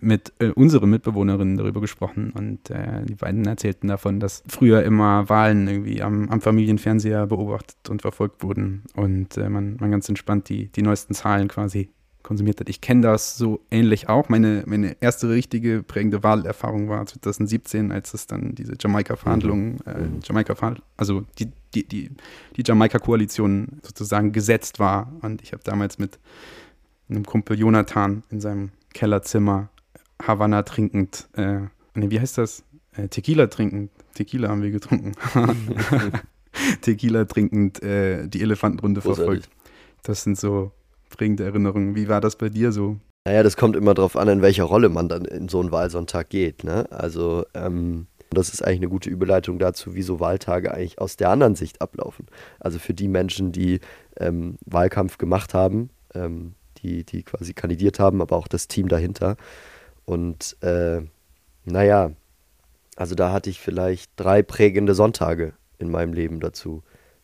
[0.00, 5.28] mit äh, unseren Mitbewohnerinnen darüber gesprochen und äh, die beiden erzählten davon, dass früher immer
[5.28, 10.48] Wahlen irgendwie am, am Familienfernseher beobachtet und verfolgt wurden und äh, man, man ganz entspannt
[10.48, 11.90] die, die neuesten Zahlen quasi
[12.22, 12.68] konsumiert hat.
[12.68, 14.28] Ich kenne das so ähnlich auch.
[14.28, 20.20] Meine, meine erste richtige prägende Wahlerfahrung war 2017, als es dann diese Jamaika-Verhandlungen, äh, mhm.
[20.22, 22.10] Jamaika also die, die, die,
[22.56, 25.10] die Jamaika-Koalition sozusagen gesetzt war.
[25.22, 26.18] Und ich habe damals mit
[27.08, 29.70] einem Kumpel Jonathan in seinem Kellerzimmer
[30.22, 31.60] Havanna trinkend, äh,
[31.94, 32.64] nee, wie heißt das?
[32.96, 33.90] Äh, Tequila trinkend.
[34.14, 35.12] Tequila haben wir getrunken.
[36.80, 39.44] Tequila trinkend äh, die Elefantenrunde Großartig.
[39.44, 39.50] verfolgt.
[40.02, 40.72] Das sind so
[41.10, 41.94] prägende Erinnerungen.
[41.94, 42.96] Wie war das bei dir so?
[43.24, 46.30] Naja, das kommt immer darauf an, in welcher Rolle man dann in so einen Wahlsonntag
[46.30, 46.64] geht.
[46.64, 46.90] Ne?
[46.90, 51.30] Also, ähm, das ist eigentlich eine gute Überleitung dazu, wie so Wahltage eigentlich aus der
[51.30, 52.26] anderen Sicht ablaufen.
[52.60, 53.80] Also für die Menschen, die
[54.18, 59.36] ähm, Wahlkampf gemacht haben, ähm, die, die quasi kandidiert haben, aber auch das Team dahinter.
[60.08, 61.02] Und äh,
[61.66, 62.12] naja,
[62.96, 66.82] also da hatte ich vielleicht drei prägende Sonntage in meinem Leben dazu.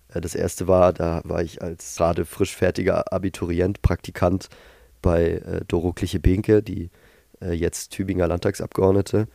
[0.08, 4.50] Äh, das erste war, da war ich als gerade frisch fertiger Abiturient, Praktikant
[5.00, 6.90] bei äh, Doro Kliche-Behnke, die
[7.40, 9.28] äh, jetzt Tübinger Landtagsabgeordnete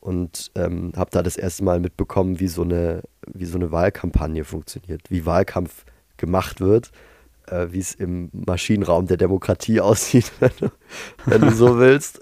[0.00, 4.44] und ähm, habe da das erste Mal mitbekommen, wie so eine wie so eine Wahlkampagne
[4.44, 5.84] funktioniert, wie Wahlkampf
[6.16, 6.90] gemacht wird
[7.50, 10.70] äh, wie es im Maschinenraum der Demokratie aussieht, wenn du,
[11.26, 12.20] wenn du so willst.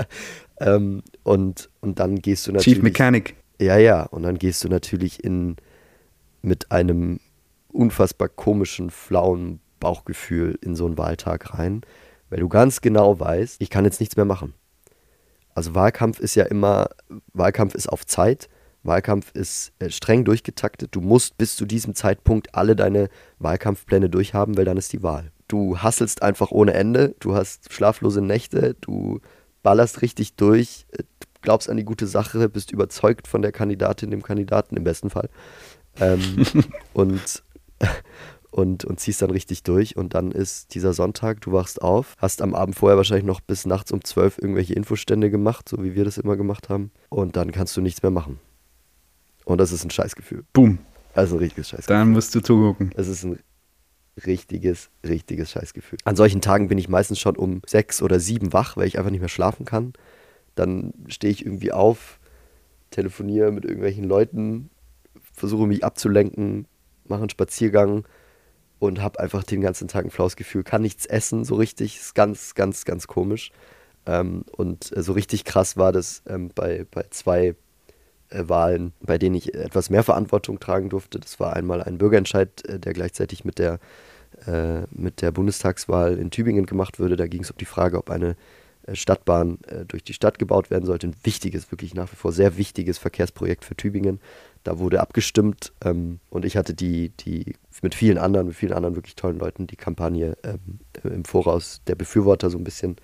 [0.60, 2.76] ähm, und, und dann gehst du natürlich.
[2.76, 3.36] Chief Mechanic.
[3.60, 4.04] Ja, ja.
[4.04, 5.56] Und dann gehst du natürlich in
[6.42, 7.20] mit einem
[7.68, 11.82] unfassbar komischen, flauen Bauchgefühl in so einen Wahltag rein,
[12.28, 14.54] weil du ganz genau weißt, ich kann jetzt nichts mehr machen.
[15.54, 16.90] Also Wahlkampf ist ja immer,
[17.32, 18.48] Wahlkampf ist auf Zeit
[18.82, 20.94] Wahlkampf ist äh, streng durchgetaktet.
[20.94, 25.32] Du musst bis zu diesem Zeitpunkt alle deine Wahlkampfpläne durchhaben, weil dann ist die Wahl.
[25.48, 29.20] Du hasselst einfach ohne Ende, du hast schlaflose Nächte, du
[29.62, 31.02] ballerst richtig durch, äh,
[31.42, 35.28] glaubst an die gute Sache, bist überzeugt von der Kandidatin, dem Kandidaten im besten Fall.
[35.98, 36.46] Ähm,
[36.92, 37.42] und,
[38.50, 39.96] und, und ziehst dann richtig durch.
[39.96, 43.66] Und dann ist dieser Sonntag, du wachst auf, hast am Abend vorher wahrscheinlich noch bis
[43.66, 46.90] nachts um zwölf irgendwelche Infostände gemacht, so wie wir das immer gemacht haben.
[47.08, 48.38] Und dann kannst du nichts mehr machen.
[49.44, 50.44] Und das ist ein Scheißgefühl.
[50.52, 50.78] Boom.
[51.14, 51.96] Also ein richtiges Scheißgefühl.
[51.96, 52.92] Dann musst du zugucken.
[52.96, 53.38] Es ist ein
[54.26, 55.98] richtiges, richtiges Scheißgefühl.
[56.04, 59.10] An solchen Tagen bin ich meistens schon um sechs oder sieben wach, weil ich einfach
[59.10, 59.92] nicht mehr schlafen kann.
[60.54, 62.20] Dann stehe ich irgendwie auf,
[62.90, 64.70] telefoniere mit irgendwelchen Leuten,
[65.32, 66.66] versuche mich abzulenken,
[67.06, 68.04] mache einen Spaziergang
[68.78, 70.64] und habe einfach den ganzen Tag ein flaues Gefühl.
[70.64, 71.98] Kann nichts essen so richtig.
[71.98, 73.52] Ist ganz, ganz, ganz komisch.
[74.06, 77.54] Ähm, und äh, so richtig krass war das ähm, bei, bei zwei
[78.32, 81.18] Wahlen, bei denen ich etwas mehr Verantwortung tragen durfte.
[81.18, 83.78] Das war einmal ein Bürgerentscheid, äh, der gleichzeitig mit der,
[84.46, 87.16] äh, mit der Bundestagswahl in Tübingen gemacht wurde.
[87.16, 88.36] Da ging es um die Frage, ob eine
[88.92, 91.06] Stadtbahn durch die Stadt gebaut werden sollte.
[91.06, 94.20] Ein wichtiges, wirklich nach wie vor sehr wichtiges Verkehrsprojekt für Tübingen.
[94.64, 98.94] Da wurde abgestimmt ähm, und ich hatte die, die mit vielen anderen, mit vielen anderen
[98.94, 102.96] wirklich tollen Leuten die Kampagne ähm, im Voraus der Befürworter so ein bisschen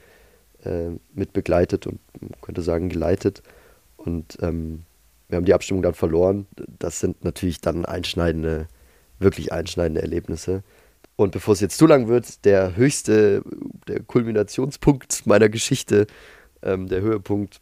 [0.65, 2.01] äh, mit begleitet und
[2.43, 3.43] könnte sagen geleitet.
[3.97, 4.83] Und ähm,
[5.29, 6.47] wir haben die Abstimmung dann verloren.
[6.79, 8.69] Das sind natürlich dann einschneidende,
[9.19, 10.63] wirklich einschneidende Erlebnisse.
[11.17, 13.43] Und bevor es jetzt zu lang wird, der höchste,
[13.89, 16.07] der Kulminationspunkt meiner Geschichte,
[16.63, 17.61] ähm, der Höhepunkt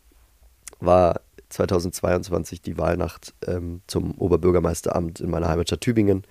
[0.80, 6.24] war 2022 die Wahlnacht ähm, zum Oberbürgermeisteramt in meiner Heimatstadt Tübingen.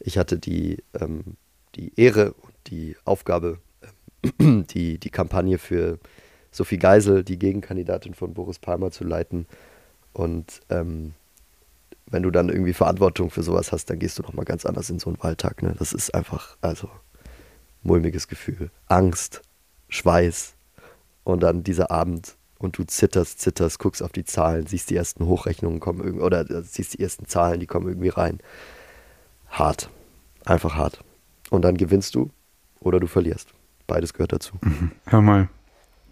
[0.00, 1.36] Ich hatte die, ähm,
[1.76, 3.58] die Ehre und die Aufgabe,
[4.40, 6.00] ähm, die, die Kampagne für
[6.50, 9.46] Sophie Geisel, die Gegenkandidatin von Boris Palmer, zu leiten.
[10.16, 11.12] Und ähm,
[12.06, 14.98] wenn du dann irgendwie Verantwortung für sowas hast, dann gehst du nochmal ganz anders in
[14.98, 15.62] so einen Wahltag.
[15.62, 15.76] Ne?
[15.78, 16.88] Das ist einfach, also,
[17.82, 18.70] mulmiges Gefühl.
[18.86, 19.42] Angst,
[19.90, 20.54] Schweiß
[21.22, 25.26] und dann dieser Abend und du zitterst, zitterst, guckst auf die Zahlen, siehst die ersten
[25.26, 28.38] Hochrechnungen kommen irgendwie, oder äh, siehst die ersten Zahlen, die kommen irgendwie rein.
[29.50, 29.90] Hart.
[30.46, 31.04] Einfach hart.
[31.50, 32.30] Und dann gewinnst du
[32.80, 33.50] oder du verlierst.
[33.86, 34.54] Beides gehört dazu.
[35.08, 35.50] Hör mal,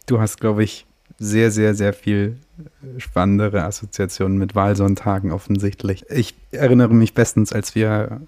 [0.04, 0.86] du hast, glaube ich,
[1.18, 2.38] sehr, sehr, sehr viel
[2.98, 6.04] spannendere Assoziationen mit Wahlsonntagen offensichtlich.
[6.10, 8.20] Ich erinnere mich bestens, als wir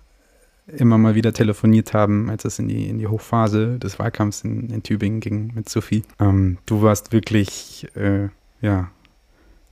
[0.67, 4.69] immer mal wieder telefoniert haben, als es in die, in die Hochphase des Wahlkampfs in,
[4.71, 6.03] in Tübingen ging mit Sophie.
[6.19, 8.29] Ähm, du warst wirklich, äh,
[8.61, 8.91] ja,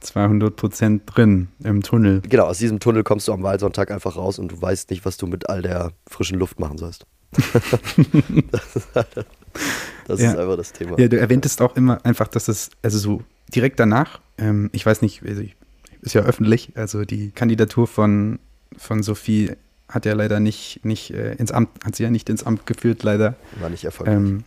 [0.01, 2.21] 200 Prozent drin im Tunnel.
[2.29, 5.17] Genau, aus diesem Tunnel kommst du am Wahlsonntag einfach raus und du weißt nicht, was
[5.17, 7.07] du mit all der frischen Luft machen sollst.
[8.53, 8.89] das ist,
[10.07, 10.31] das Ja.
[10.33, 10.99] ist einfach das Thema.
[11.01, 13.23] Ja, du erwähntest auch immer einfach, dass es, also so
[13.55, 15.57] direkt danach, ähm, ich weiß nicht, also ich,
[16.03, 18.39] ist ja öffentlich, also die Kandidatur von,
[18.77, 19.53] von Sophie
[19.89, 23.03] hat ja leider nicht, nicht äh, ins Amt, hat sie ja nicht ins Amt geführt,
[23.03, 23.37] leider.
[23.61, 24.17] War nicht erfolgreich.
[24.17, 24.45] Ähm,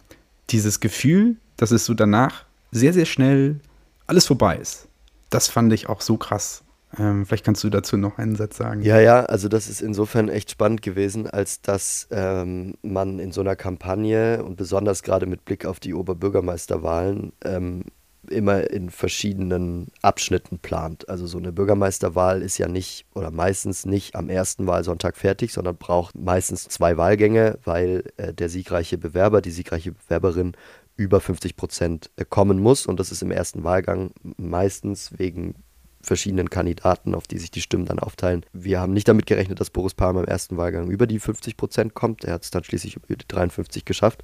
[0.50, 3.60] dieses Gefühl, dass es so danach sehr, sehr schnell
[4.08, 4.88] alles vorbei ist,
[5.30, 6.64] das fand ich auch so krass.
[6.98, 8.82] Ähm, vielleicht kannst du dazu noch einen Satz sagen.
[8.82, 13.42] Ja, ja, also das ist insofern echt spannend gewesen, als dass ähm, man in so
[13.42, 17.84] einer Kampagne und besonders gerade mit Blick auf die Oberbürgermeisterwahlen ähm,
[18.30, 21.08] immer in verschiedenen Abschnitten plant.
[21.10, 25.78] Also so eine Bürgermeisterwahl ist ja nicht oder meistens nicht am ersten Wahlsonntag fertig, sondern
[25.78, 30.54] braucht meistens zwei Wahlgänge, weil äh, der siegreiche Bewerber, die siegreiche Bewerberin
[30.96, 32.86] über 50 Prozent äh, kommen muss.
[32.86, 35.56] Und das ist im ersten Wahlgang meistens wegen
[36.02, 38.46] verschiedenen Kandidaten, auf die sich die Stimmen dann aufteilen.
[38.54, 41.94] Wir haben nicht damit gerechnet, dass Boris Palmer im ersten Wahlgang über die 50 Prozent
[41.94, 42.24] kommt.
[42.24, 44.24] Er hat es dann schließlich über die 53 geschafft.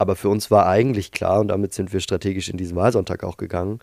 [0.00, 3.36] Aber für uns war eigentlich klar, und damit sind wir strategisch in diesen Wahlsonntag auch
[3.36, 3.80] gegangen,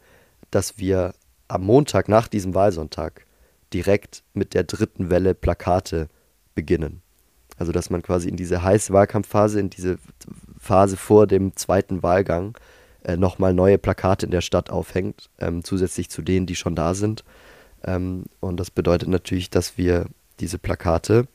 [0.49, 1.13] dass wir
[1.47, 3.27] am Montag nach diesem Wahlsonntag
[3.71, 6.09] direkt mit der dritten Welle Plakate
[6.55, 7.03] beginnen.
[7.59, 9.99] Also dass man quasi in diese heiße Wahlkampfphase, in diese
[10.57, 12.57] Phase vor dem zweiten Wahlgang
[13.03, 16.95] äh, nochmal neue Plakate in der Stadt aufhängt, ähm, zusätzlich zu denen, die schon da
[16.95, 17.25] sind.
[17.83, 20.07] Ähm, und das bedeutet natürlich, dass wir
[20.39, 21.27] diese Plakate,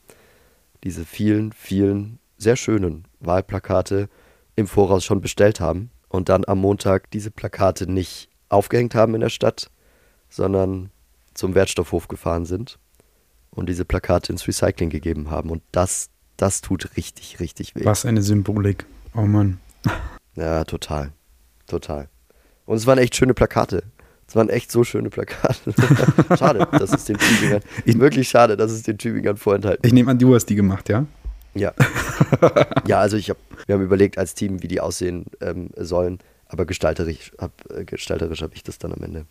[0.83, 4.09] diese vielen, vielen sehr schönen Wahlplakate
[4.55, 9.21] im Voraus schon bestellt haben und dann am Montag diese Plakate nicht aufgehängt haben in
[9.21, 9.69] der Stadt,
[10.29, 10.89] sondern
[11.33, 12.77] zum Wertstoffhof gefahren sind
[13.51, 15.49] und diese Plakate ins Recycling gegeben haben.
[15.49, 17.85] Und das, das tut richtig, richtig weh.
[17.85, 18.85] Was eine Symbolik.
[19.15, 19.59] Oh Mann.
[20.35, 21.11] Ja, total.
[21.67, 22.09] Total.
[22.65, 23.83] Und es waren echt schöne Plakate.
[24.27, 25.71] Es waren echt so schöne Plakate.
[26.39, 29.85] schade, dass es den Tübingern, Ich- wirklich schade, dass es den Tübingern vorenthalten.
[29.85, 31.05] Ich nehme an, du hast die gemacht, ja?
[31.55, 31.73] Ja.
[32.87, 36.65] ja, also ich hab, wir haben überlegt als Team, wie die aussehen ähm, sollen, aber
[36.65, 39.25] gestalterisch habe äh, gestalterisch hab ich das dann am Ende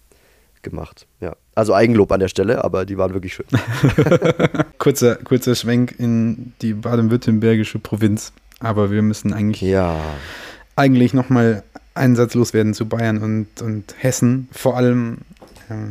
[0.63, 1.07] gemacht.
[1.21, 1.35] Ja.
[1.55, 3.47] Also Eigenlob an der Stelle, aber die waren wirklich schön.
[4.79, 8.33] Kurzer, kurzer Schwenk in die baden-württembergische Provinz.
[8.61, 10.01] Aber wir müssen eigentlich, Ja.
[10.77, 14.49] eigentlich nochmal einen Satz loswerden zu Bayern und, und Hessen.
[14.53, 15.19] Vor allem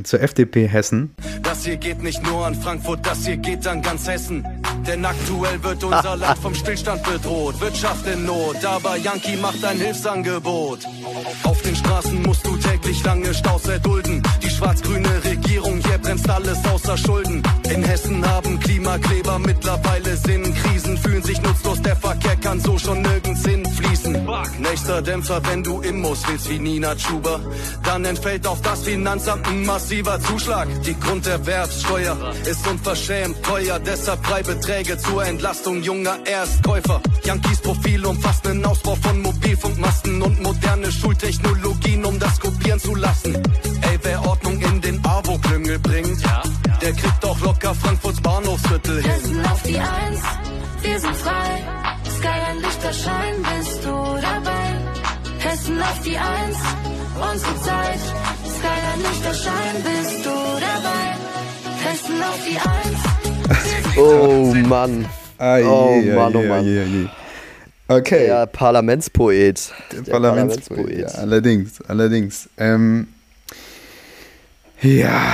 [0.03, 1.15] zur FDP Hessen.
[1.43, 4.45] Das hier geht nicht nur an Frankfurt, das hier geht an ganz Hessen.
[4.87, 7.59] Denn aktuell wird unser Land vom Stillstand bedroht.
[7.61, 10.79] Wirtschaft in Not, aber Yankee macht ein Hilfsangebot.
[11.43, 14.23] Auf den Straßen musst du täglich lange Staus erdulden.
[14.41, 17.43] Die schwarz-grüne Regierung, hier bremst alles außer Schulden.
[17.69, 20.53] In Hessen haben Klimakleber mittlerweile Sinn.
[20.53, 23.70] Krisen fühlen sich nutzlos, der Verkehr kann so schon nirgends hinfließen.
[24.59, 27.39] Nächster Dämpfer, wenn du Immos willst wie Nina Schuber.
[27.83, 30.67] Dann entfällt auf das Finanzamt ein massiver Zuschlag.
[30.83, 37.01] Die Grunderwerbssteuer ist unverschämt teuer, deshalb drei Beträge zur Entlastung junger Erstkäufer.
[37.23, 43.35] Yankees Profil umfasst einen Ausbau von Mobilfunkmasten und moderne Schultechnologien, um das kopieren zu lassen.
[43.81, 46.21] Ey, wer Ordnung in den AWO-Klüngel bringt,
[46.81, 49.11] der kriegt auch locker Frankfurts Bahnhofsviertel hin.
[49.11, 50.21] Hessen auf die Eins,
[50.81, 52.00] wir sind frei.
[52.21, 54.77] Skyline Lichterschein, bist du dabei?
[55.39, 56.57] Hessen auf die Eins,
[57.15, 57.99] unsere Zeit.
[58.45, 61.17] Skyline Lichterschein, bist du dabei?
[61.83, 63.97] Hessen auf die Eins.
[63.97, 65.05] Oh Mann.
[65.39, 67.09] Oh Mann, oh Mann.
[67.87, 68.27] Okay.
[68.27, 69.73] Der Parlamentspoet.
[69.91, 70.99] Der Parlamentspoet.
[70.99, 72.49] Ja, allerdings, allerdings.
[72.57, 73.07] Ähm,
[74.79, 75.33] ja,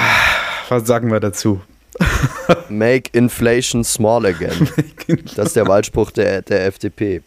[0.70, 1.62] was sagen wir dazu?
[2.70, 4.70] Make inflation small again.
[5.36, 7.22] Das ist der Wahlspruch der, der FDP.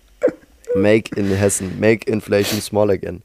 [0.74, 1.80] Make in Hessen.
[1.80, 3.22] Make inflation small again.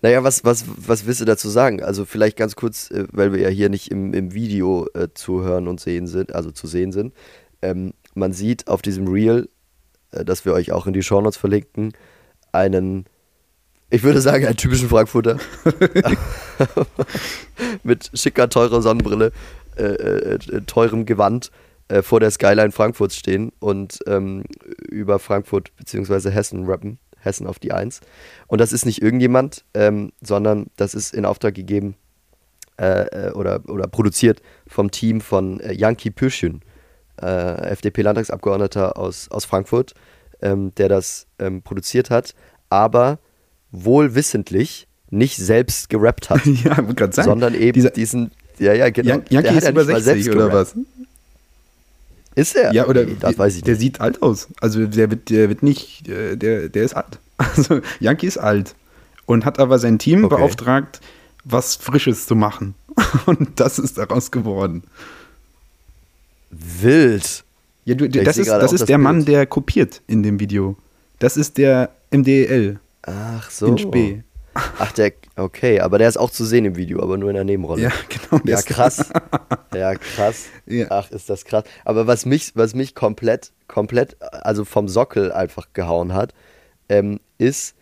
[0.00, 1.82] Naja, was, was, was willst du dazu sagen?
[1.82, 5.42] Also vielleicht ganz kurz, äh, weil wir ja hier nicht im, im Video äh, zu
[5.42, 7.12] hören und sehen sind, also zu sehen sind.
[7.62, 9.48] Ähm, man sieht auf diesem Reel,
[10.12, 11.92] äh, das wir euch auch in die Shownotes verlinken,
[12.52, 13.06] einen,
[13.90, 15.38] ich würde sagen, einen typischen Frankfurter
[17.82, 19.32] mit schicker, teurer Sonnenbrille,
[19.84, 21.50] äh, äh, teurem Gewand
[21.88, 24.44] äh, vor der Skyline Frankfurts stehen und ähm,
[24.90, 26.30] über Frankfurt bzw.
[26.30, 26.98] Hessen rappen.
[27.20, 28.00] Hessen auf die Eins.
[28.46, 31.96] Und das ist nicht irgendjemand, ähm, sondern das ist in Auftrag gegeben
[32.80, 36.60] äh, äh, oder, oder produziert vom Team von äh, Yankee Pürschün,
[37.20, 37.26] äh,
[37.72, 39.94] FDP-Landtagsabgeordneter aus, aus Frankfurt,
[40.42, 42.34] ähm, der das ähm, produziert hat,
[42.70, 43.18] aber
[43.72, 46.76] wohl wissentlich nicht selbst gerappt hat, ja,
[47.10, 49.18] sondern eben dieser- diesen, ja, ja, genau.
[49.18, 50.74] Der Yankee ist ja über nicht mal 60 oder was?
[52.34, 52.72] Ist er?
[52.72, 53.80] Ja, oder Nee, das weiß ich der nicht.
[53.80, 54.48] sieht alt aus.
[54.60, 57.18] Also der wird, der wird nicht, äh, der, der ist alt.
[57.38, 58.74] Also Yankee ist alt
[59.26, 60.36] und hat aber sein Team Okay.
[60.36, 61.00] beauftragt,
[61.44, 62.74] was Frisches zu machen.
[63.26, 64.82] Und das ist daraus geworden.
[66.50, 67.44] Wild.
[67.84, 69.28] Ja, du, das ist, das ist das der Mann, Bild.
[69.28, 70.76] der kopiert in dem Video.
[71.20, 73.66] Das ist der MDL Ach so.
[73.66, 74.22] in Spee.
[74.54, 77.44] Ach, der, okay, aber der ist auch zu sehen im Video, aber nur in der
[77.44, 77.82] Nebenrolle.
[77.82, 78.42] Ja, genau.
[78.44, 79.10] Ja, krass.
[79.74, 80.46] Ja, krass.
[80.66, 80.86] Ja.
[80.88, 81.64] Ach, ist das krass.
[81.84, 86.32] Aber was mich, was mich komplett, komplett, also vom Sockel einfach gehauen hat,
[86.88, 87.74] ähm, ist,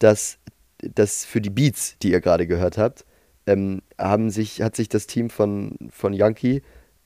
[0.00, 0.38] dass,
[0.78, 3.04] dass für die Beats, die ihr gerade gehört habt,
[3.46, 6.62] ähm, haben sich, hat sich das Team von, von Yankee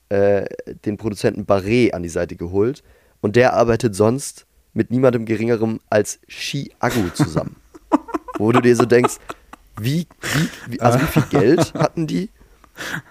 [0.09, 0.45] äh,
[0.85, 2.83] den Produzenten Barré an die Seite geholt.
[3.21, 7.55] Und der arbeitet sonst mit niemandem geringerem als Shi Agu zusammen.
[8.37, 9.17] Wo du dir so denkst,
[9.79, 12.29] wie, wie, wie, also wie viel Geld hatten die?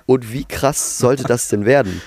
[0.06, 2.00] Und wie krass sollte das denn werden?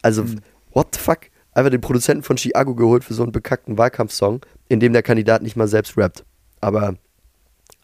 [0.00, 0.24] Also,
[0.72, 1.18] what the fuck?
[1.52, 5.42] Einfach den Produzenten von Chiago geholt für so einen bekackten Wahlkampfsong, in dem der Kandidat
[5.42, 6.24] nicht mal selbst rappt.
[6.60, 6.94] Aber,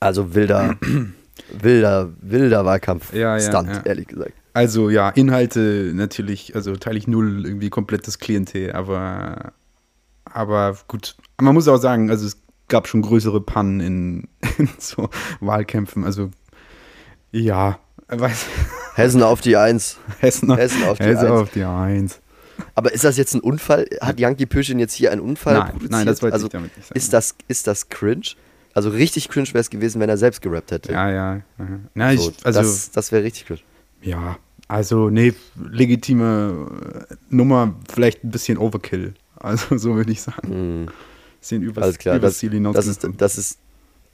[0.00, 0.76] also wilder,
[1.60, 3.82] wilder, wilder Wahlkampf-Stunt, Ja, ja, ja.
[3.84, 4.32] ehrlich gesagt.
[4.54, 9.52] Also ja, Inhalte natürlich, also teile ich null, irgendwie komplettes Klientel, aber,
[10.24, 11.16] aber gut.
[11.40, 12.38] Man muss auch sagen, also es
[12.68, 14.28] gab schon größere Pannen in,
[14.58, 16.04] in so Wahlkämpfen.
[16.04, 16.30] Also
[17.32, 17.78] ja,
[18.08, 18.46] weiß,
[18.94, 19.98] Hessen auf die Eins.
[20.20, 21.30] Hessen, Hessen auf die Hessen Eins.
[21.30, 22.20] auf die Eins.
[22.74, 23.86] Aber ist das jetzt ein Unfall?
[24.00, 25.92] Hat Yankee Pöschin jetzt hier einen Unfall Nein, produziert?
[25.92, 26.98] nein, das wollte also, ich damit nicht sagen.
[26.98, 28.34] Ist das, ist das cringe?
[28.74, 30.92] Also richtig cringe wäre es gewesen, wenn er selbst gerappt hätte.
[30.92, 31.40] Ja, ja.
[31.94, 32.16] ja.
[32.16, 33.60] So, ich, also das das wäre richtig cringe.
[34.02, 39.14] ja, also nee, legitime Nummer, vielleicht ein bisschen Overkill.
[39.36, 40.82] Also so würde ich sagen.
[40.82, 40.88] Mhm.
[41.40, 43.58] Bisschen übers, Alles klar, übers das, Ziel das, ist, das ist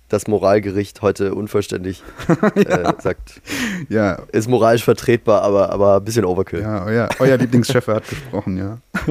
[0.08, 2.02] das Moralgericht heute unvollständig.
[2.54, 3.40] äh, sagt,
[3.88, 6.60] Ja, ist moralisch vertretbar, aber, aber ein bisschen Overkill.
[6.60, 8.78] ja, euer, euer Lieblingschef hat gesprochen, ja.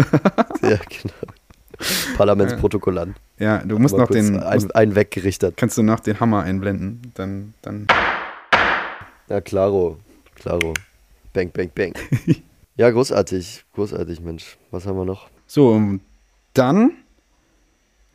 [0.61, 1.33] Ja, genau.
[2.15, 3.17] Parlamentsprotokollant.
[3.39, 5.57] Ja, du musst noch den, einen, einen weggerichtet.
[5.57, 7.87] kannst du noch den Hammer einblenden, dann, dann.
[9.27, 9.97] Ja, klaro.
[10.35, 10.73] Klaro.
[11.33, 11.93] Bang, bang, bang.
[12.75, 13.65] ja, großartig.
[13.73, 14.57] Großartig, Mensch.
[14.71, 15.29] Was haben wir noch?
[15.47, 15.81] So,
[16.53, 16.91] dann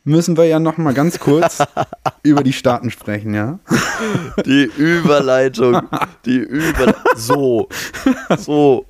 [0.09, 1.59] müssen wir ja noch mal ganz kurz
[2.23, 3.59] über die Staaten sprechen, ja?
[4.45, 5.81] Die Überleitung.
[6.25, 6.95] Die Über...
[7.15, 7.69] So.
[8.37, 8.85] So.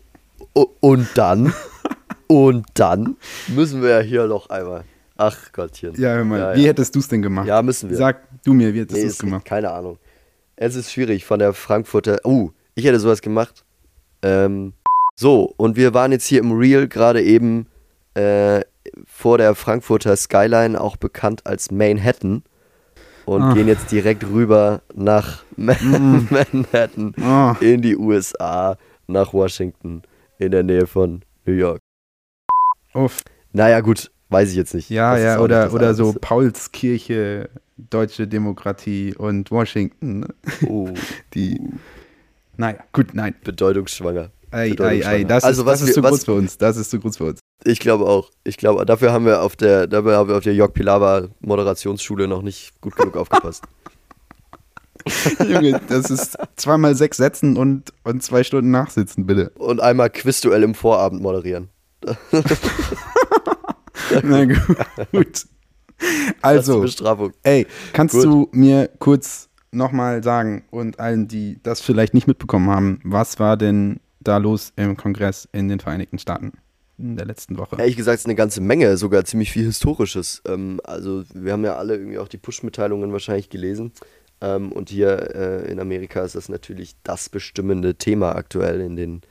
[0.80, 1.54] Und dann?
[2.28, 4.84] Und dann müssen wir ja hier noch einmal...
[5.18, 5.94] Ach Gottchen.
[6.00, 6.68] Ja, hör mal, Ja, wie ja.
[6.70, 7.46] hättest du es denn gemacht?
[7.46, 7.98] Ja, müssen wir.
[7.98, 9.44] Sag du mir, wie hättest Nee, du es gemacht?
[9.44, 9.98] keine Ahnung.
[10.56, 12.20] Es ist schwierig von der Frankfurter.
[12.26, 13.66] Uh, ich hätte sowas gemacht.
[14.22, 14.74] Ähm,
[15.16, 17.68] so, und wir waren jetzt hier im Real gerade eben
[18.14, 18.62] äh,
[19.20, 22.44] vor der Frankfurter Skyline, auch bekannt als Manhattan.
[23.26, 23.54] Und Ah.
[23.54, 27.56] gehen jetzt direkt rüber nach Man Manhattan Ah.
[27.60, 28.78] in die USA,
[29.08, 30.04] nach Washington,
[30.40, 31.80] in der Nähe von New York.
[32.94, 33.20] Uff.
[33.52, 34.90] Naja, gut, weiß ich jetzt nicht.
[34.90, 36.14] Ja, Das ja, oder, oder so.
[36.20, 40.26] Paulskirche, Deutsche Demokratie und Washington.
[40.66, 40.90] Oh,
[41.34, 41.60] Die.
[42.58, 43.36] Naja, gut, nein.
[43.44, 44.32] bedeutungsschwanger.
[44.52, 46.58] Ei, ei, ei, das, Also, ist, was das ist zu groß für uns.
[46.58, 47.40] Das ist zu groß für uns.
[47.64, 48.32] Ich glaube auch.
[48.44, 52.28] Ich glaube, dafür haben wir auf der, dafür haben wir auf der Jörg Pilawa Moderationsschule
[52.28, 53.64] noch nicht gut genug aufgepasst.
[55.48, 59.50] Junge, das ist zweimal sechs Sätzen und, und zwei Stunden nachsitzen, bitte.
[59.58, 61.70] Und einmal Quizduell im Vorabend moderieren.
[64.24, 65.46] Na gut.
[66.42, 67.34] Also, Bestrafung.
[67.44, 68.24] ey, kannst Gut.
[68.24, 73.58] du mir kurz nochmal sagen und allen, die das vielleicht nicht mitbekommen haben, was war
[73.58, 76.54] denn da los im Kongress in den Vereinigten Staaten
[76.98, 77.78] in der letzten Woche?
[77.78, 80.42] Ehrlich gesagt, es ist eine ganze Menge, sogar ziemlich viel Historisches.
[80.46, 83.92] Ähm, also, wir haben ja alle irgendwie auch die Push-Mitteilungen wahrscheinlich gelesen.
[84.42, 89.22] Ähm, und hier äh, in Amerika ist das natürlich das bestimmende Thema aktuell in den,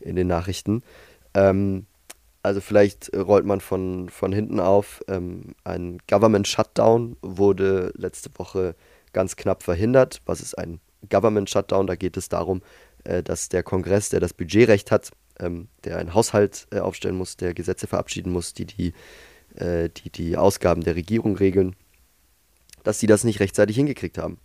[0.00, 0.82] in den Nachrichten.
[1.34, 1.86] Ähm,
[2.42, 5.02] also vielleicht rollt man von, von hinten auf.
[5.08, 8.74] Ähm, ein Government Shutdown wurde letzte Woche
[9.12, 10.20] ganz knapp verhindert.
[10.26, 11.86] Was ist ein Government Shutdown?
[11.86, 12.62] Da geht es darum,
[13.04, 17.54] dass der Kongress, der das Budgetrecht hat, ähm, der einen Haushalt äh, aufstellen muss, der
[17.54, 18.92] Gesetze verabschieden muss, die die,
[19.54, 21.76] äh, die die Ausgaben der Regierung regeln,
[22.84, 24.38] dass sie das nicht rechtzeitig hingekriegt haben.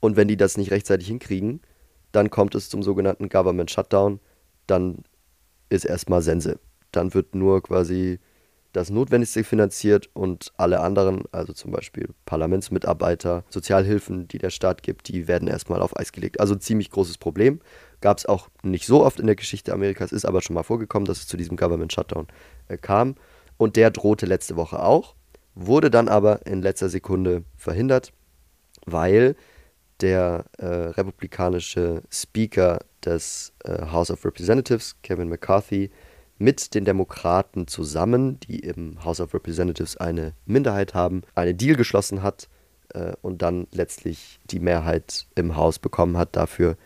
[0.00, 1.60] Und wenn die das nicht rechtzeitig hinkriegen,
[2.10, 4.20] dann kommt es zum sogenannten Government Shutdown.
[4.66, 4.98] Dann
[5.68, 6.58] ist erstmal Sense.
[6.90, 8.18] Dann wird nur quasi
[8.72, 15.08] das Notwendigste finanziert und alle anderen, also zum Beispiel Parlamentsmitarbeiter, Sozialhilfen, die der Staat gibt,
[15.08, 16.40] die werden erstmal auf Eis gelegt.
[16.40, 17.60] Also ein ziemlich großes Problem.
[18.00, 21.06] Gab es auch nicht so oft in der Geschichte Amerikas, ist aber schon mal vorgekommen,
[21.06, 22.26] dass es zu diesem Government Shutdown
[22.68, 23.16] äh, kam.
[23.58, 25.14] Und der drohte letzte Woche auch,
[25.54, 28.12] wurde dann aber in letzter Sekunde verhindert,
[28.86, 29.36] weil
[30.00, 35.90] der äh, republikanische Speaker des äh, House of Representatives, Kevin McCarthy,
[36.42, 42.22] mit den Demokraten zusammen, die im House of Representatives eine Minderheit haben, eine Deal geschlossen
[42.22, 42.48] hat
[42.94, 46.76] äh, und dann letztlich die Mehrheit im Haus bekommen hat dafür,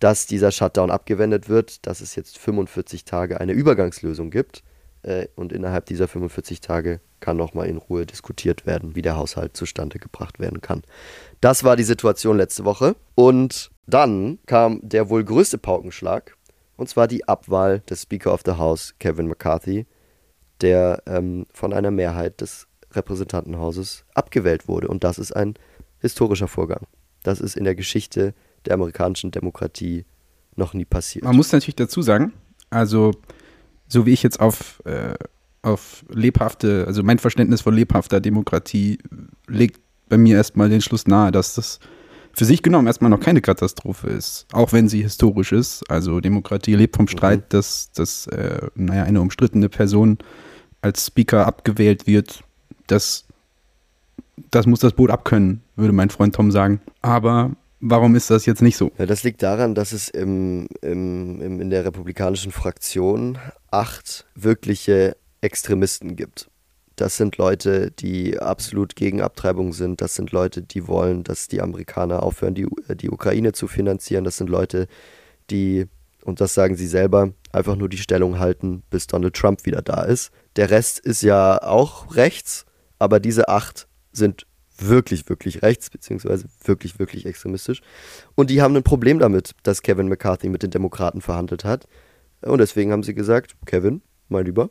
[0.00, 4.64] dass dieser Shutdown abgewendet wird, dass es jetzt 45 Tage eine Übergangslösung gibt
[5.02, 9.54] äh, und innerhalb dieser 45 Tage kann nochmal in Ruhe diskutiert werden, wie der Haushalt
[9.54, 10.82] zustande gebracht werden kann.
[11.42, 16.36] Das war die Situation letzte Woche und dann kam der wohl größte Paukenschlag
[16.82, 19.86] und zwar die Abwahl des Speaker of the House, Kevin McCarthy,
[20.62, 24.88] der ähm, von einer Mehrheit des Repräsentantenhauses abgewählt wurde.
[24.88, 25.54] Und das ist ein
[26.00, 26.88] historischer Vorgang.
[27.22, 28.34] Das ist in der Geschichte
[28.66, 30.06] der amerikanischen Demokratie
[30.56, 31.24] noch nie passiert.
[31.24, 32.32] Man muss natürlich dazu sagen,
[32.68, 33.12] also
[33.86, 35.14] so wie ich jetzt auf, äh,
[35.62, 38.98] auf lebhafte, also mein Verständnis von lebhafter Demokratie
[39.46, 41.78] legt bei mir erstmal den Schluss nahe, dass das
[42.34, 45.88] für sich genommen erstmal noch keine Katastrophe ist, auch wenn sie historisch ist.
[45.90, 47.44] Also Demokratie lebt vom Streit, mhm.
[47.50, 50.18] dass, dass äh, naja, eine umstrittene Person
[50.80, 52.42] als Speaker abgewählt wird.
[52.86, 53.24] Das,
[54.50, 56.80] das muss das Boot abkönnen, würde mein Freund Tom sagen.
[57.02, 58.90] Aber warum ist das jetzt nicht so?
[58.98, 63.38] Ja, das liegt daran, dass es im, im, im, in der republikanischen Fraktion
[63.70, 66.48] acht wirkliche Extremisten gibt.
[67.02, 70.00] Das sind Leute, die absolut gegen Abtreibung sind.
[70.00, 74.22] Das sind Leute, die wollen, dass die Amerikaner aufhören, die, äh, die Ukraine zu finanzieren.
[74.22, 74.86] Das sind Leute,
[75.50, 75.88] die,
[76.22, 80.04] und das sagen sie selber, einfach nur die Stellung halten, bis Donald Trump wieder da
[80.04, 80.30] ist.
[80.54, 82.66] Der Rest ist ja auch rechts,
[83.00, 84.46] aber diese acht sind
[84.78, 87.82] wirklich, wirklich rechts, beziehungsweise wirklich, wirklich extremistisch.
[88.36, 91.88] Und die haben ein Problem damit, dass Kevin McCarthy mit den Demokraten verhandelt hat.
[92.42, 94.70] Und deswegen haben sie gesagt, Kevin, mein Lieber,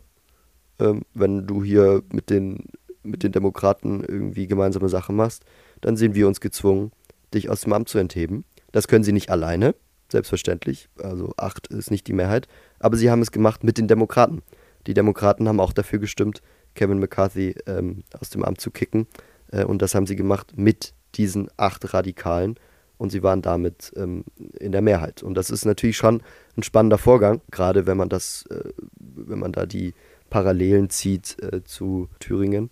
[0.82, 2.66] ähm, wenn du hier mit den,
[3.04, 5.44] mit den Demokraten irgendwie gemeinsame Sachen machst,
[5.82, 6.92] dann sehen wir uns gezwungen,
[7.34, 8.44] dich aus dem Amt zu entheben.
[8.72, 9.76] Das können sie nicht alleine,
[10.10, 10.90] selbstverständlich.
[11.02, 12.48] Also acht ist nicht die Mehrheit.
[12.80, 14.42] Aber sie haben es gemacht mit den Demokraten.
[14.88, 16.42] Die Demokraten haben auch dafür gestimmt,
[16.74, 19.08] Kevin McCarthy ähm, aus dem Amt zu kicken.
[19.52, 22.56] Äh, und das haben sie gemacht mit diesen acht Radikalen.
[22.98, 24.26] Und sie waren damit ähm,
[24.60, 25.24] in der Mehrheit.
[25.24, 26.22] Und das ist natürlich schon
[26.56, 28.70] ein spannender Vorgang, gerade wenn man das, äh,
[29.00, 29.96] wenn man da die
[30.32, 32.72] Parallelen zieht äh, zu Thüringen.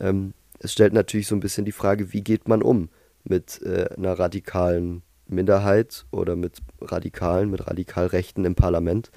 [0.00, 2.88] Ähm, es stellt natürlich so ein bisschen die Frage, wie geht man um
[3.22, 9.10] mit äh, einer radikalen Minderheit oder mit Radikalen, mit Radikalrechten im Parlament.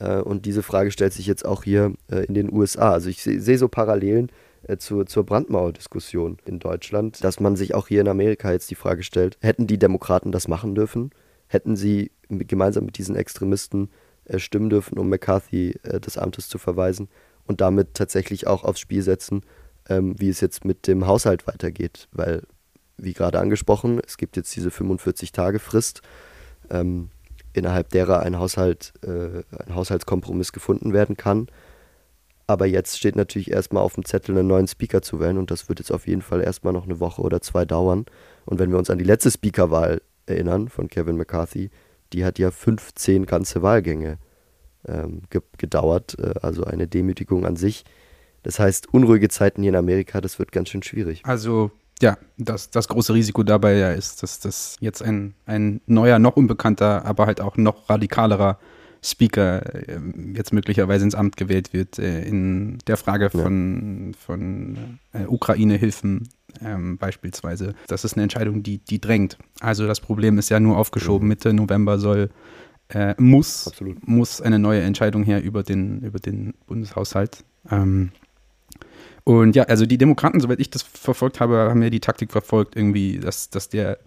[0.00, 2.92] Äh, und diese Frage stellt sich jetzt auch hier äh, in den USA.
[2.92, 4.30] Also ich sehe seh so Parallelen
[4.62, 8.76] äh, zur, zur Brandmauerdiskussion in Deutschland, dass man sich auch hier in Amerika jetzt die
[8.76, 11.10] Frage stellt, hätten die Demokraten das machen dürfen?
[11.48, 13.90] Hätten sie gemeinsam mit diesen Extremisten
[14.38, 17.08] stimmen dürfen, um McCarthy äh, des Amtes zu verweisen
[17.46, 19.42] und damit tatsächlich auch aufs Spiel setzen,
[19.88, 22.08] ähm, wie es jetzt mit dem Haushalt weitergeht.
[22.12, 22.42] Weil,
[22.96, 26.02] wie gerade angesprochen, es gibt jetzt diese 45-Tage-Frist,
[26.70, 27.10] ähm,
[27.52, 31.46] innerhalb derer ein Haushalt, äh, ein Haushaltskompromiss gefunden werden kann.
[32.46, 35.68] Aber jetzt steht natürlich erstmal auf dem Zettel, einen neuen Speaker zu wählen und das
[35.68, 38.06] wird jetzt auf jeden Fall erstmal noch eine Woche oder zwei dauern.
[38.44, 41.70] Und wenn wir uns an die letzte Speakerwahl erinnern von Kevin McCarthy,
[42.12, 44.18] die hat ja 15 ganze Wahlgänge
[44.86, 47.84] ähm, ge gedauert, äh, also eine Demütigung an sich.
[48.42, 51.22] Das heißt, unruhige Zeiten hier in Amerika, das wird ganz schön schwierig.
[51.24, 56.18] Also ja, das, das große Risiko dabei ja ist, dass das jetzt ein, ein neuer,
[56.18, 58.58] noch unbekannter, aber halt auch noch radikalerer
[59.06, 59.98] Speaker äh,
[60.34, 64.18] jetzt möglicherweise ins Amt gewählt wird äh, in der Frage von, ja.
[64.18, 66.28] von äh, Ukraine-Hilfen
[66.62, 67.74] ähm, beispielsweise.
[67.86, 69.38] Das ist eine Entscheidung, die, die drängt.
[69.60, 71.28] Also das Problem ist ja nur aufgeschoben.
[71.28, 72.30] Mitte November soll
[72.88, 73.70] äh, muss,
[74.04, 77.44] muss eine neue Entscheidung her über den, über den Bundeshaushalt.
[77.70, 78.10] Ähm,
[79.24, 82.76] und ja, also die Demokraten, soweit ich das verfolgt habe, haben ja die Taktik verfolgt,
[82.76, 83.98] irgendwie, dass, dass der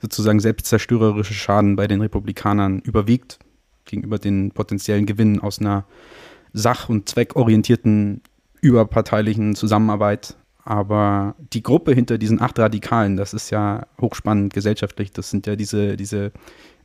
[0.00, 3.40] sozusagen selbstzerstörerische Schaden bei den Republikanern überwiegt
[3.88, 5.84] gegenüber den potenziellen Gewinnen aus einer
[6.52, 8.22] sach- und zweckorientierten
[8.60, 10.36] überparteilichen Zusammenarbeit
[10.68, 15.10] aber die Gruppe hinter diesen acht Radikalen, das ist ja hochspannend gesellschaftlich.
[15.12, 16.30] Das sind ja diese, diese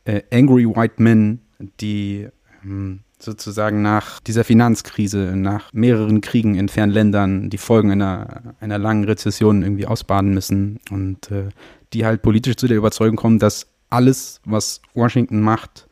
[0.06, 1.40] äh, Angry White Men,
[1.82, 2.28] die
[2.64, 8.78] ähm, sozusagen nach dieser Finanzkrise, nach mehreren Kriegen in fernen Ländern die Folgen einer, einer
[8.78, 11.50] langen Rezession irgendwie ausbaden müssen und äh,
[11.92, 15.88] die halt politisch zu der Überzeugung kommen, dass alles, was Washington macht,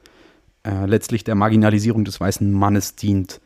[0.65, 3.41] äh, letztlich der Marginalisierung des weißen Mannes dient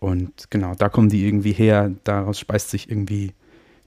[0.00, 3.32] Und genau, da kommen die irgendwie her, daraus speist sich irgendwie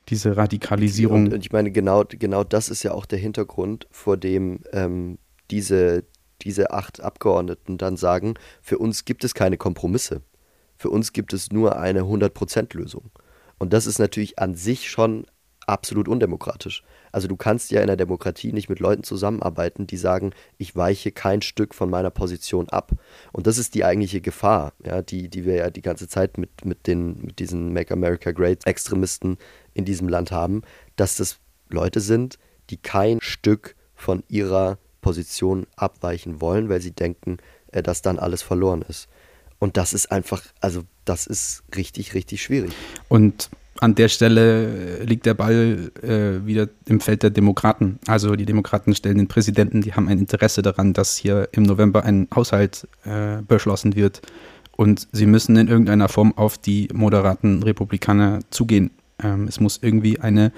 [0.09, 1.25] diese Radikalisierung.
[1.25, 5.17] Und, und ich meine, genau, genau das ist ja auch der Hintergrund, vor dem ähm,
[5.51, 6.03] diese,
[6.41, 10.21] diese acht Abgeordneten dann sagen, für uns gibt es keine Kompromisse.
[10.75, 13.11] Für uns gibt es nur eine 100%-Lösung.
[13.59, 15.27] Und das ist natürlich an sich schon
[15.67, 16.83] absolut undemokratisch.
[17.11, 21.11] Also du kannst ja in der Demokratie nicht mit Leuten zusammenarbeiten, die sagen, ich weiche
[21.11, 22.91] kein Stück von meiner Position ab.
[23.31, 26.65] Und das ist die eigentliche Gefahr, ja, die, die wir ja die ganze Zeit mit,
[26.65, 29.37] mit, den, mit diesen Make America Great Extremisten
[29.73, 30.61] in diesem Land haben,
[30.95, 31.39] dass das
[31.69, 32.37] Leute sind,
[32.69, 37.37] die kein Stück von ihrer Position abweichen wollen, weil sie denken,
[37.71, 39.07] äh, dass dann alles verloren ist.
[39.59, 42.71] Und das ist einfach, also das ist richtig, richtig schwierig.
[43.09, 43.49] Und
[43.81, 47.99] an der Stelle liegt der Ball äh, wieder im Feld der Demokraten.
[48.05, 52.03] Also die Demokraten stellen den Präsidenten, die haben ein Interesse daran, dass hier im November
[52.05, 54.21] ein Haushalt äh, beschlossen wird.
[54.77, 58.91] Und sie müssen in irgendeiner Form auf die moderaten Republikaner zugehen.
[59.21, 60.51] Ähm, es muss irgendwie eine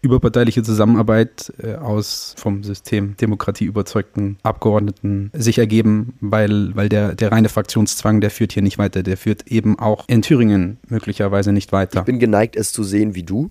[0.00, 7.32] überparteiliche Zusammenarbeit äh, aus vom System Demokratie überzeugten Abgeordneten sich ergeben, weil, weil der, der
[7.32, 9.02] reine Fraktionszwang, der führt hier nicht weiter.
[9.02, 12.00] Der führt eben auch in Thüringen möglicherweise nicht weiter.
[12.00, 13.50] Ich bin geneigt, es zu sehen wie du,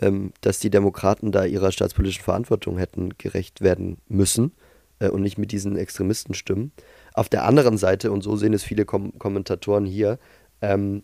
[0.00, 4.52] ähm, dass die Demokraten da ihrer staatspolitischen Verantwortung hätten gerecht werden müssen
[5.00, 6.72] äh, und nicht mit diesen Extremisten stimmen.
[7.14, 10.18] Auf der anderen Seite, und so sehen es viele Kom Kommentatoren hier,
[10.62, 11.02] ähm,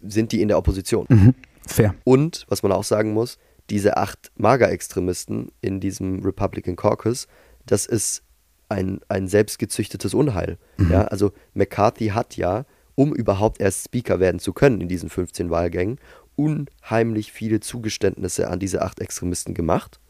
[0.00, 1.06] sind die in der Opposition.
[1.08, 1.34] Mhm.
[1.66, 1.94] Fair.
[2.04, 3.38] Und, was man auch sagen muss,
[3.70, 7.28] diese acht Mager-Extremisten in diesem Republican Caucus,
[7.66, 8.22] das ist
[8.68, 10.58] ein, ein selbstgezüchtetes Unheil.
[10.76, 10.92] Mhm.
[10.92, 15.50] Ja, also McCarthy hat ja, um überhaupt erst Speaker werden zu können in diesen 15
[15.50, 15.98] Wahlgängen,
[16.36, 20.00] unheimlich viele Zugeständnisse an diese acht Extremisten gemacht.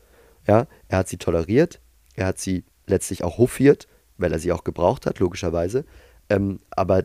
[0.46, 1.80] Ja, er hat sie toleriert,
[2.14, 5.84] er hat sie letztlich auch hofiert, weil er sie auch gebraucht hat, logischerweise.
[6.28, 7.04] Ähm, aber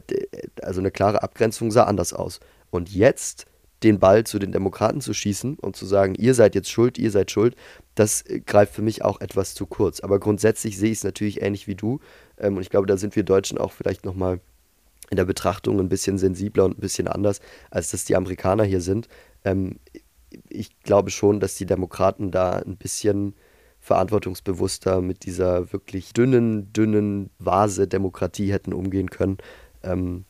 [0.61, 2.39] also eine klare Abgrenzung sah anders aus.
[2.69, 3.45] Und jetzt
[3.83, 7.11] den Ball zu den Demokraten zu schießen und zu sagen, ihr seid jetzt schuld, ihr
[7.11, 7.55] seid schuld,
[7.93, 9.99] das äh, greift für mich auch etwas zu kurz.
[9.99, 11.99] Aber grundsätzlich sehe ich es natürlich ähnlich wie du.
[12.37, 14.39] Ähm, und ich glaube, da sind wir Deutschen auch vielleicht nochmal
[15.09, 18.81] in der Betrachtung ein bisschen sensibler und ein bisschen anders, als das die Amerikaner hier
[18.81, 19.07] sind.
[19.43, 19.79] Ähm,
[20.49, 23.35] ich glaube schon, dass die Demokraten da ein bisschen
[23.79, 29.37] verantwortungsbewusster mit dieser wirklich dünnen, dünnen Vase Demokratie hätten umgehen können.
[29.83, 30.25] Ähm,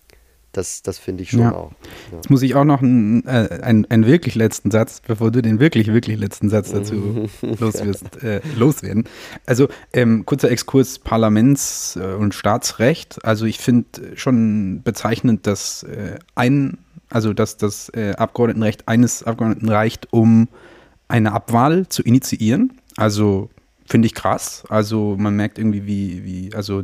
[0.58, 1.54] das, das finde ich schon ja.
[1.54, 1.72] auch.
[2.12, 2.18] Ja.
[2.18, 5.60] Jetzt muss ich auch noch einen, äh, einen, einen, wirklich letzten Satz, bevor du den
[5.60, 7.28] wirklich, wirklich letzten Satz dazu
[7.60, 9.06] loswirst, äh, loswerden.
[9.46, 13.24] Also ähm, kurzer Exkurs Parlaments- äh, und Staatsrecht.
[13.24, 16.78] Also ich finde schon bezeichnend, dass äh, ein,
[17.10, 20.48] also dass das äh, Abgeordnetenrecht eines Abgeordneten reicht, um
[21.08, 22.74] eine Abwahl zu initiieren.
[22.98, 23.50] Also
[23.86, 24.64] finde ich krass.
[24.70, 26.84] Also man merkt irgendwie, wie, wie, also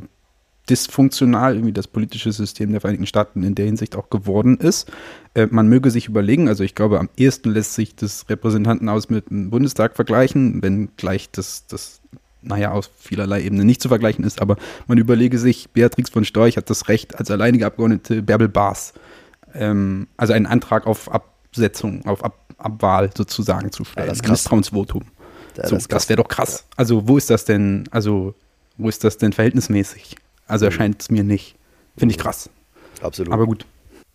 [0.72, 4.90] dysfunktional irgendwie das politische System der Vereinigten Staaten in der Hinsicht auch geworden ist.
[5.34, 9.30] Äh, man möge sich überlegen, also ich glaube, am ehesten lässt sich das Repräsentantenhaus mit
[9.30, 12.00] dem Bundestag vergleichen, wenn gleich das, das
[12.42, 14.56] naja, aus vielerlei Ebene nicht zu vergleichen ist, aber
[14.88, 18.94] man überlege sich, Beatrix von Storch hat das Recht, als alleinige Abgeordnete Bärbel Baas,
[19.54, 24.06] ähm, also einen Antrag auf Absetzung, auf Ab Abwahl sozusagen zu stellen.
[24.06, 25.02] Ja, das Misstrauensvotum.
[25.58, 26.66] Ja, so, das, das wäre doch krass.
[26.76, 28.36] Also wo ist das denn, also
[28.78, 30.16] wo ist das denn verhältnismäßig?
[30.52, 31.56] Also erscheint es mir nicht.
[31.96, 32.50] Finde ich krass.
[33.02, 33.32] Absolut.
[33.32, 33.66] Aber gut.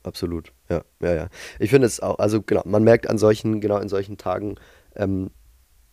[0.03, 0.53] Absolut.
[0.69, 1.29] Ja, ja, ja.
[1.59, 4.57] Ich finde es auch, also genau, man merkt an solchen, genau in solchen Tagen,
[4.97, 5.31] ähm,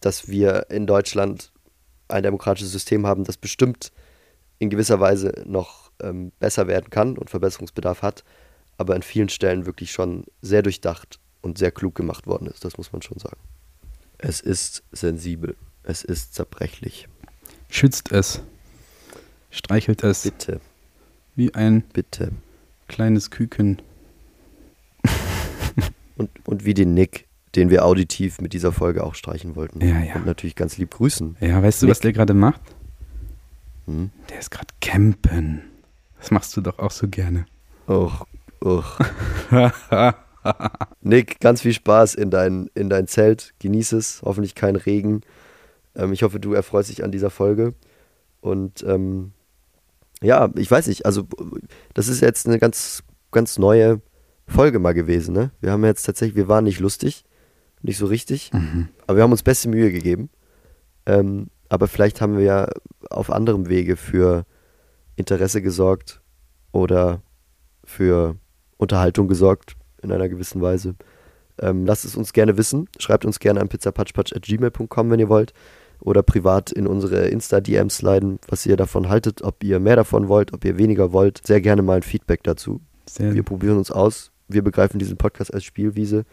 [0.02, 1.54] dass wir in Deutschland
[2.10, 3.94] ein demokratisches System haben, das bestimmt
[4.60, 8.26] in gewisser Weise noch ähm, besser werden kann und Verbesserungsbedarf hat,
[8.78, 12.66] aber an vielen Stellen wirklich schon sehr durchdacht und sehr klug gemacht worden ist.
[12.66, 13.40] Das muss man schon sagen.
[14.18, 15.56] Es ist sensibel.
[15.84, 17.08] Es ist zerbrechlich.
[17.70, 18.42] Schützt es
[19.54, 20.24] streichelt es.
[20.24, 20.60] Bitte.
[21.36, 22.32] Wie ein Bitte.
[22.88, 23.82] kleines Küken.
[26.18, 29.82] und, und wie den Nick, den wir auditiv mit dieser Folge auch streichen wollten.
[29.82, 30.16] Ja, ja.
[30.16, 31.38] Und natürlich ganz lieb grüßen.
[31.40, 32.62] Ja, weißt du, was der gerade macht?
[33.86, 34.12] Hm?
[34.30, 35.62] Der ist gerade campen.
[36.20, 37.46] Das machst du doch auch so gerne.
[37.88, 38.26] Och,
[38.64, 39.00] och.
[41.02, 43.54] Nick, ganz viel Spaß in dein, in dein Zelt.
[43.60, 44.22] Genieß es.
[44.24, 45.22] Hoffentlich kein Regen.
[45.96, 47.74] Ähm, ich hoffe, du erfreust dich an dieser Folge.
[48.42, 49.32] Und ähm,
[50.24, 51.28] ja, ich weiß nicht, also
[51.94, 54.02] das ist jetzt eine ganz, ganz neue
[54.48, 55.52] Folge mal gewesen, ne?
[55.62, 57.26] Wir haben jetzt tatsächlich, wir waren nicht lustig,
[57.82, 58.90] nicht so richtig, mhm.
[59.06, 60.30] aber wir haben uns beste Mühe gegeben.
[61.06, 62.70] Ähm, aber vielleicht haben wir ja
[63.10, 64.46] auf anderem Wege für
[65.16, 66.22] Interesse gesorgt
[66.72, 67.22] oder
[67.84, 68.38] für
[68.78, 70.96] Unterhaltung gesorgt in einer gewissen Weise.
[71.60, 72.88] Ähm, lasst es uns gerne wissen.
[73.00, 75.54] Schreibt uns gerne an pizzapatschpatsch.gmail.com, wenn ihr wollt
[76.04, 80.54] oder privat in unsere Insta-DMs leiten, was ihr davon haltet, ob ihr mehr davon wollt,
[80.54, 81.42] ob ihr weniger wollt.
[81.46, 82.82] Sehr gerne mal ein Feedback dazu.
[83.10, 83.34] Sehr.
[83.34, 84.32] Wir probieren uns aus.
[84.48, 86.26] wir begreifen diesen Podcast als Spielwiese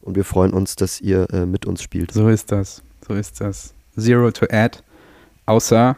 [0.00, 2.12] und wir freuen uns, dass ihr äh, mit uns spielt.
[2.12, 2.82] So ist das.
[3.06, 3.74] So ist das.
[3.98, 4.78] Zero to add.
[5.46, 5.96] Außer.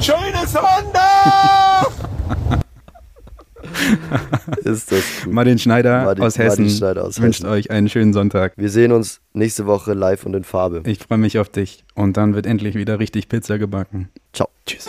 [0.00, 1.90] Schönes Sonntag!
[4.64, 5.32] Ist das gut.
[5.32, 7.50] Martin Schneider, Martin- aus, Hessen Martin Schneider aus wünscht Hessen.
[7.52, 8.52] euch einen schönen Sonntag.
[8.56, 10.82] Wir sehen uns nächste Woche live und in Farbe.
[10.86, 11.84] Ich freue mich auf dich.
[11.94, 14.08] Und dann wird endlich wieder richtig Pizza gebacken.
[14.32, 14.48] Ciao.
[14.66, 14.88] Tschüss.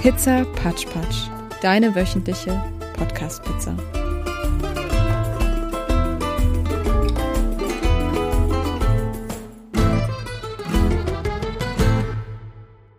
[0.00, 1.28] Pizza Patsch Patsch.
[1.62, 2.52] Deine wöchentliche
[2.96, 3.76] Podcast-Pizza.